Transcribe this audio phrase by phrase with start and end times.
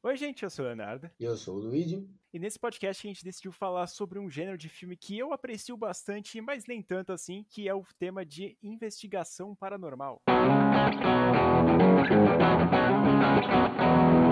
[0.00, 1.10] Oi, gente, eu sou o Leonardo.
[1.18, 2.08] E eu sou o Luigi.
[2.32, 5.76] E nesse podcast a gente decidiu falar sobre um gênero de filme que eu aprecio
[5.76, 10.22] bastante, mas nem tanto assim, que é o tema de investigação paranormal.
[13.44, 14.27] Quando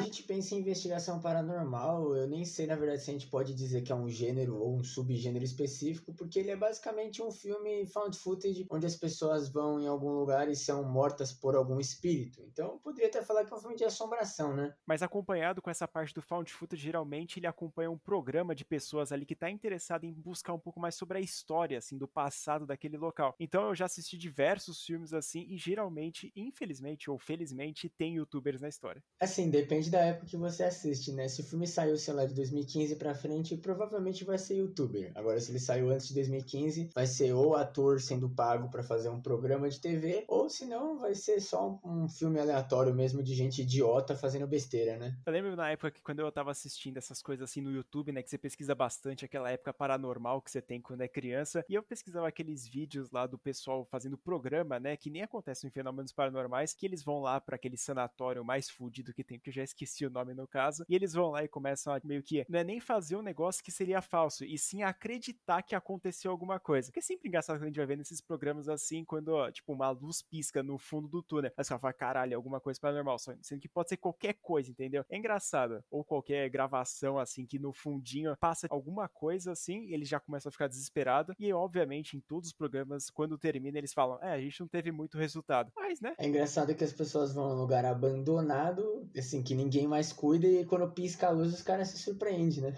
[0.00, 3.54] a gente pensa em investigação paranormal, eu nem sei na verdade se a gente pode
[3.54, 7.86] dizer que é um gênero ou um subgênero específico, porque ele é basicamente um filme
[7.86, 12.42] found footage onde as pessoas vão em algum lugar e são mortas por algum espírito.
[12.50, 14.74] Então, eu poderia até falar que é um filme de assombração, né?
[14.86, 19.12] Mas acompanhado com essa parte do found footage, geralmente ele acompanha um programa de pessoas
[19.12, 22.66] ali que está interessado em buscar um pouco mais sobre a história, assim, do passado
[22.66, 23.34] daquele local.
[23.38, 28.68] Então, eu já assisti diversos filmes assim e geralmente, infelizmente ou felizmente, tem youtubers na
[28.68, 29.02] história.
[29.20, 31.28] Assim, depende da época que você assiste, né?
[31.28, 35.12] Se o filme saiu, sei lá, de 2015 pra frente, provavelmente vai ser youtuber.
[35.14, 39.08] Agora, se ele saiu antes de 2015, vai ser ou ator sendo pago para fazer
[39.08, 43.34] um programa de TV, ou se não, vai ser só um filme aleatório mesmo de
[43.34, 45.16] gente idiota fazendo besteira, né?
[45.26, 48.22] Eu lembro na época que quando eu tava assistindo essas coisas assim no YouTube, né,
[48.22, 51.82] que você pesquisa bastante aquela época paranormal que você tem quando é criança, e eu
[51.82, 56.72] pesquisava aqueles vídeos lá do pessoal fazendo programa, né, que nem acontece em fenômenos paranormais,
[56.72, 60.10] que eles vão lá para aquele sanatório mais fudido que tem, que já esqueci o
[60.10, 62.80] nome no caso, e eles vão lá e começam a meio que, não é nem
[62.80, 66.88] fazer um negócio que seria falso, e sim acreditar que aconteceu alguma coisa.
[66.88, 69.90] Porque é sempre engraçado quando a gente vai ver nesses programas assim, quando, tipo, uma
[69.90, 71.52] luz pisca no fundo do túnel.
[71.56, 73.18] Você fala, caralho, alguma coisa paranormal.
[73.18, 75.04] Sendo que pode ser qualquer coisa, entendeu?
[75.08, 75.82] É engraçado.
[75.90, 80.52] Ou qualquer gravação, assim, que no fundinho passa alguma coisa assim, eles já começam a
[80.52, 81.34] ficar desesperados.
[81.38, 84.90] E, obviamente, em todos os programas, quando termina, eles falam, é, a gente não teve
[84.90, 85.72] muito resultado.
[85.76, 86.14] Mas, né?
[86.18, 90.46] É engraçado que as pessoas vão a um lugar abandonado, assim, que ninguém mais cuida,
[90.46, 92.76] e quando pisca a luz, os caras se surpreendem, né?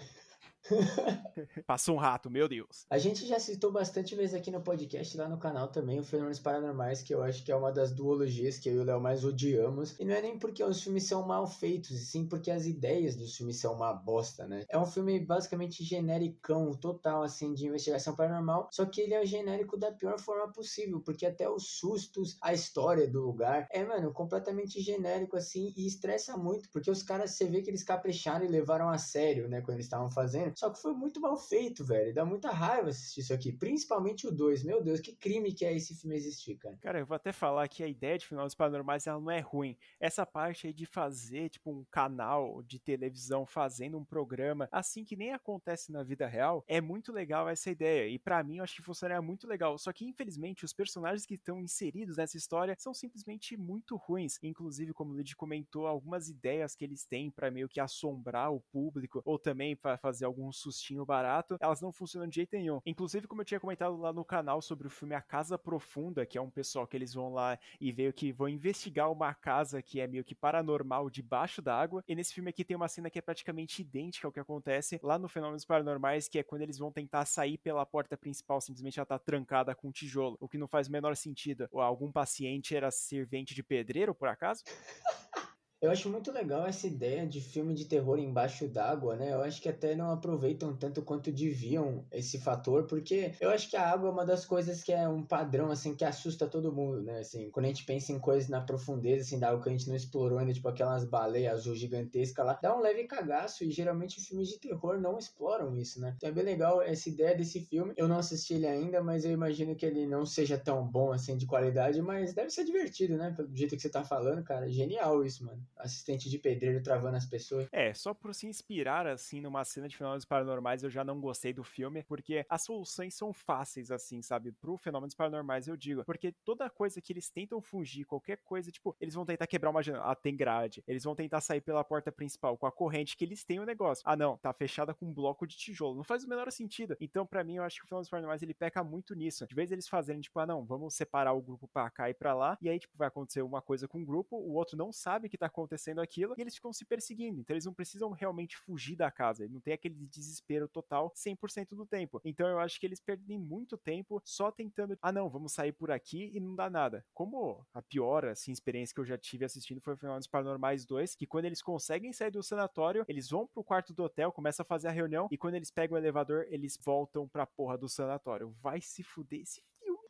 [1.67, 2.85] Passou um rato, meu Deus.
[2.89, 6.39] A gente já citou bastante vezes aqui no podcast, lá no canal também, o Fenômenos
[6.39, 9.25] Paranormais, que eu acho que é uma das duologias que eu e o Léo mais
[9.25, 9.99] odiamos.
[9.99, 13.15] E não é nem porque os filmes são mal feitos, e sim porque as ideias
[13.15, 14.65] dos filmes são uma bosta, né?
[14.69, 19.77] É um filme basicamente genericão, total, assim, de investigação paranormal, só que ele é genérico
[19.77, 24.81] da pior forma possível, porque até os sustos, a história do lugar, é, mano, completamente
[24.81, 28.89] genérico, assim, e estressa muito, porque os caras, você vê que eles capricharam e levaram
[28.89, 32.13] a sério, né, quando eles estavam fazendo, só que foi muito mal feito, velho.
[32.13, 33.51] Dá muita raiva assistir isso aqui.
[33.51, 34.63] Principalmente o 2.
[34.63, 36.77] Meu Deus, que crime que é esse filme existir, cara.
[36.81, 39.77] Cara, eu vou até falar que a ideia de Fenômenos Paranormais ela não é ruim.
[39.99, 45.15] Essa parte aí de fazer, tipo, um canal de televisão fazendo um programa, assim que
[45.15, 48.07] nem acontece na vida real, é muito legal essa ideia.
[48.09, 49.77] E para mim, eu acho que funcionaria muito legal.
[49.77, 54.39] Só que, infelizmente, os personagens que estão inseridos nessa história são simplesmente muito ruins.
[54.41, 58.59] Inclusive, como o Lid comentou, algumas ideias que eles têm para meio que assombrar o
[58.59, 62.81] público, ou também para fazer algum sustinho barato, elas não funcionam de jeito nenhum.
[62.85, 66.37] Inclusive, como eu tinha comentado lá no canal sobre o filme A Casa Profunda, que
[66.37, 69.99] é um pessoal que eles vão lá e veio que vão investigar uma casa que
[69.99, 72.03] é meio que paranormal debaixo d'água.
[72.07, 75.17] E nesse filme aqui tem uma cena que é praticamente idêntica ao que acontece lá
[75.17, 79.05] no Fenômenos Paranormais, que é quando eles vão tentar sair pela porta principal, simplesmente ela
[79.05, 81.67] tá trancada com um tijolo, o que não faz o menor sentido.
[81.71, 84.63] Ou algum paciente era servente de pedreiro, por acaso?
[85.83, 89.33] Eu acho muito legal essa ideia de filme de terror embaixo d'água, né?
[89.33, 93.75] Eu acho que até não aproveitam tanto quanto deviam esse fator, porque eu acho que
[93.75, 97.01] a água é uma das coisas que é um padrão, assim, que assusta todo mundo,
[97.01, 97.19] né?
[97.19, 99.89] Assim, quando a gente pensa em coisas na profundeza, assim, da água que a gente
[99.89, 104.21] não explorou ainda, tipo aquelas baleias azul gigantescas lá, dá um leve cagaço e geralmente
[104.21, 106.13] filmes de terror não exploram isso, né?
[106.15, 107.93] Então é bem legal essa ideia desse filme.
[107.97, 111.35] Eu não assisti ele ainda, mas eu imagino que ele não seja tão bom, assim,
[111.35, 113.31] de qualidade, mas deve ser divertido, né?
[113.31, 114.71] Do jeito que você tá falando, cara.
[114.71, 117.67] Genial isso, mano assistente de pedreiro travando as pessoas.
[117.71, 121.53] É, só por se inspirar, assim, numa cena de fenômenos paranormais, eu já não gostei
[121.53, 124.51] do filme, porque as soluções são fáceis, assim, sabe?
[124.51, 126.03] Pro fenômenos paranormais, eu digo.
[126.05, 129.81] Porque toda coisa que eles tentam fugir, qualquer coisa, tipo, eles vão tentar quebrar uma
[129.81, 130.11] janela.
[130.11, 130.83] Ah, tem grade.
[130.87, 134.03] Eles vão tentar sair pela porta principal com a corrente que eles têm o negócio.
[134.05, 135.95] Ah, não, tá fechada com um bloco de tijolo.
[135.95, 136.95] Não faz o menor sentido.
[136.99, 139.47] Então, para mim, eu acho que o fenômenos paranormais ele peca muito nisso.
[139.47, 142.33] De vez eles fazerem, tipo, ah, não, vamos separar o grupo pra cá e pra
[142.33, 142.57] lá.
[142.61, 145.37] E aí, tipo, vai acontecer uma coisa com o grupo, o outro não sabe que
[145.37, 145.62] tá acontecendo
[146.01, 147.41] aquilo e eles ficam se perseguindo.
[147.41, 149.47] Então eles não precisam realmente fugir da casa.
[149.47, 152.21] Não tem aquele desespero total 100% do tempo.
[152.23, 155.91] Então eu acho que eles perdem muito tempo só tentando, ah não, vamos sair por
[155.91, 157.05] aqui e não dá nada.
[157.13, 161.15] Como a pior assim, experiência que eu já tive assistindo foi o Fenômenos Paranormais 2,
[161.15, 164.65] que quando eles conseguem sair do sanatório, eles vão pro quarto do hotel, começam a
[164.65, 168.55] fazer a reunião e quando eles pegam o elevador, eles voltam pra porra do sanatório.
[168.61, 169.61] Vai se fuder esse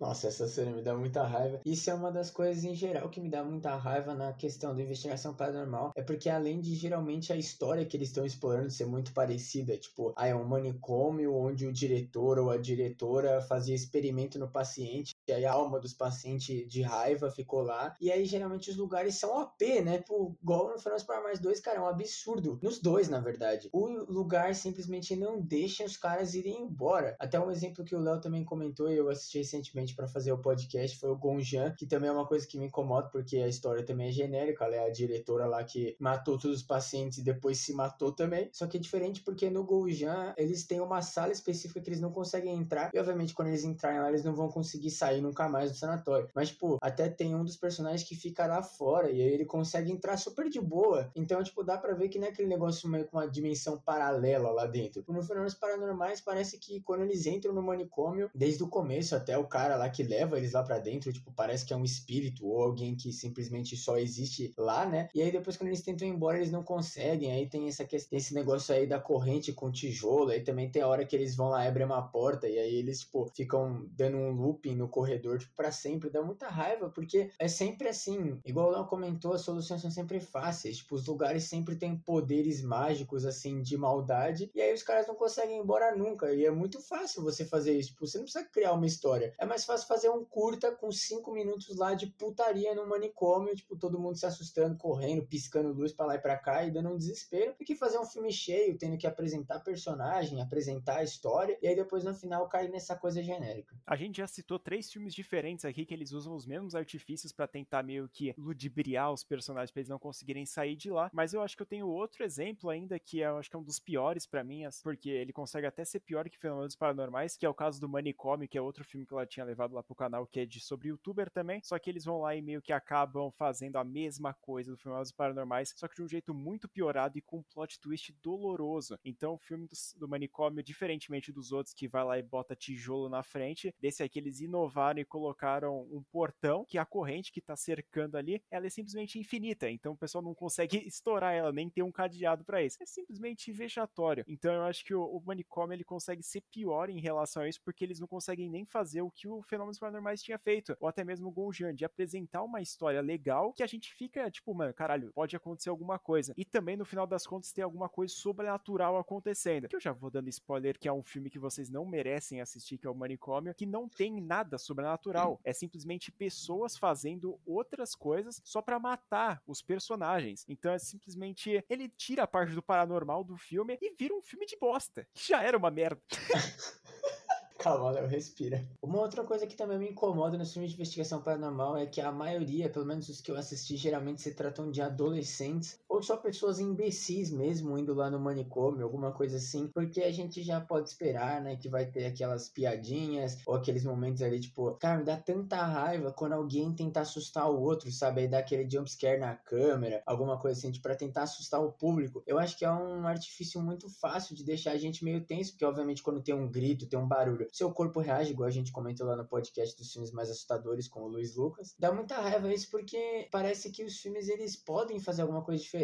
[0.03, 1.61] Nossa, essa cena me dá muita raiva.
[1.65, 4.83] Isso é uma das coisas em geral que me dá muita raiva na questão da
[4.83, 5.93] investigação paranormal.
[5.95, 10.11] É porque além de geralmente a história que eles estão explorando ser muito parecida, tipo,
[10.17, 15.31] ah, é um manicômio onde o diretor ou a diretora fazia experimento no paciente e
[15.31, 17.95] aí a alma dos pacientes de raiva ficou lá.
[18.01, 19.99] E aí geralmente os lugares são OP, né?
[19.99, 22.59] Tipo, igual no Final para mais dois, cara, é um absurdo.
[22.61, 23.69] Nos dois, na verdade.
[23.71, 27.15] O lugar simplesmente não deixa os caras irem embora.
[27.17, 30.37] Até um exemplo que o Léo também comentou e eu assisti recentemente para fazer o
[30.37, 33.83] podcast foi o Gonjan, que também é uma coisa que me incomoda porque a história
[33.83, 34.65] também é genérica.
[34.65, 38.49] Ela é a diretora lá que matou todos os pacientes e depois se matou também.
[38.51, 42.11] Só que é diferente porque no Gonjan eles têm uma sala específica que eles não
[42.11, 42.91] conseguem entrar.
[42.93, 46.29] E obviamente quando eles entrarem lá eles não vão conseguir sair nunca mais do sanatório.
[46.33, 49.91] Mas, tipo, até tem um dos personagens que fica lá fora e aí ele consegue
[49.91, 51.11] entrar super de boa.
[51.15, 54.51] Então, tipo, dá pra ver que não é aquele negócio meio com uma dimensão paralela
[54.51, 55.03] lá dentro.
[55.07, 59.47] No Fenômenos Paranormais, parece que quando eles entram no manicômio, desde o começo até o
[59.47, 62.61] cara lá que leva eles lá pra dentro, tipo, parece que é um espírito ou
[62.61, 65.09] alguém que simplesmente só existe lá, né?
[65.13, 67.31] E aí depois quando eles tentam ir embora, eles não conseguem.
[67.31, 70.29] Aí tem essa questão, esse negócio aí da corrente com tijolo.
[70.29, 73.01] Aí também tem a hora que eles vão lá, abrem uma porta e aí eles,
[73.01, 76.09] tipo, ficam dando um looping no corredor, tipo, pra sempre.
[76.09, 78.39] Dá muita raiva, porque é sempre assim.
[78.45, 80.77] Igual o Léo comentou, as soluções são sempre fáceis.
[80.77, 84.51] Tipo, os lugares sempre têm poderes mágicos, assim, de maldade.
[84.53, 86.33] E aí os caras não conseguem ir embora nunca.
[86.33, 87.89] E é muito fácil você fazer isso.
[87.89, 89.33] Tipo, você não precisa criar uma história.
[89.37, 93.55] É mais fácil fazer um curta com cinco minutos lá de putaria no manicômio.
[93.55, 96.89] Tipo, todo mundo se assustando, correndo, piscando luz para lá e pra cá e dando
[96.89, 97.55] um desespero.
[97.57, 101.57] Do que fazer um filme cheio, tendo que apresentar personagem, apresentar a história.
[101.61, 103.75] E aí depois no final cair nessa coisa genérica.
[103.85, 107.47] A gente já citou três filmes diferentes aqui que eles usam os mesmos artifícios para
[107.47, 111.09] tentar meio que ludibriar os personagens pra eles não conseguirem sair de lá.
[111.13, 113.63] Mas eu acho que eu tenho outro exemplo ainda que eu acho que é um
[113.63, 117.49] dos piores para mim, porque ele consegue até ser pior que Fenômenos Paranormais, que é
[117.49, 120.27] o caso do Manicômio, que é outro filme que ela tinha levado lá pro canal,
[120.27, 121.61] que é de sobre youtuber também.
[121.63, 125.11] Só que eles vão lá e meio que acabam fazendo a mesma coisa do Fenômenos
[125.11, 128.97] Paranormais, só que de um jeito muito piorado e com um plot twist doloroso.
[129.03, 133.09] Então o filme do, do Manicômio, diferentemente dos outros que vai lá e bota tijolo
[133.09, 137.55] na frente, desse aqui eles inovaram e colocaram um portão que a corrente que tá
[137.55, 139.69] cercando ali, ela é simplesmente infinita.
[139.69, 142.77] Então o pessoal não consegue estourar ela, nem ter um cadeado para isso.
[142.81, 144.23] É simplesmente vexatório.
[144.27, 147.61] Então eu acho que o, o manicômio ele consegue ser pior em relação a isso,
[147.63, 151.03] porque eles não conseguem nem fazer o que o Fenômenos Paranormais tinha feito, ou até
[151.03, 155.11] mesmo o Gonjan, de apresentar uma história legal que a gente fica tipo, mano, caralho,
[155.13, 156.33] pode acontecer alguma coisa.
[156.37, 159.67] E também no final das contas tem alguma coisa sobrenatural acontecendo.
[159.67, 162.77] Que eu já vou dando spoiler que é um filme que vocês não merecem assistir,
[162.77, 165.39] que é o Manicômio, que não tem nada sobrenatural.
[165.43, 170.45] É simplesmente pessoas fazendo outras coisas só para matar os personagens.
[170.47, 174.45] Então é simplesmente ele tira a parte do paranormal do filme e vira um filme
[174.45, 175.07] de bosta.
[175.13, 176.01] Que já era uma merda.
[177.63, 178.69] Calma, Léo, respira.
[178.81, 182.11] Uma outra coisa que também me incomoda nos filmes de investigação paranormal é que a
[182.11, 186.59] maioria, pelo menos os que eu assisti, geralmente se tratam de adolescentes ou só pessoas
[186.59, 191.39] imbecis mesmo indo lá no manicômio, alguma coisa assim, porque a gente já pode esperar,
[191.39, 195.63] né, que vai ter aquelas piadinhas ou aqueles momentos ali, tipo, cara, me dá tanta
[195.63, 198.21] raiva quando alguém tenta assustar o outro, sabe?
[198.21, 202.23] Aí dá aquele jumpscare na câmera, alguma coisa assim, tipo, pra tentar assustar o público.
[202.25, 205.65] Eu acho que é um artifício muito fácil de deixar a gente meio tenso, porque
[205.65, 209.05] obviamente quando tem um grito, tem um barulho, seu corpo reage, igual a gente comentou
[209.05, 211.75] lá no podcast dos filmes mais assustadores com o Luiz Lucas.
[211.77, 215.82] Dá muita raiva isso porque parece que os filmes eles podem fazer alguma coisa diferente,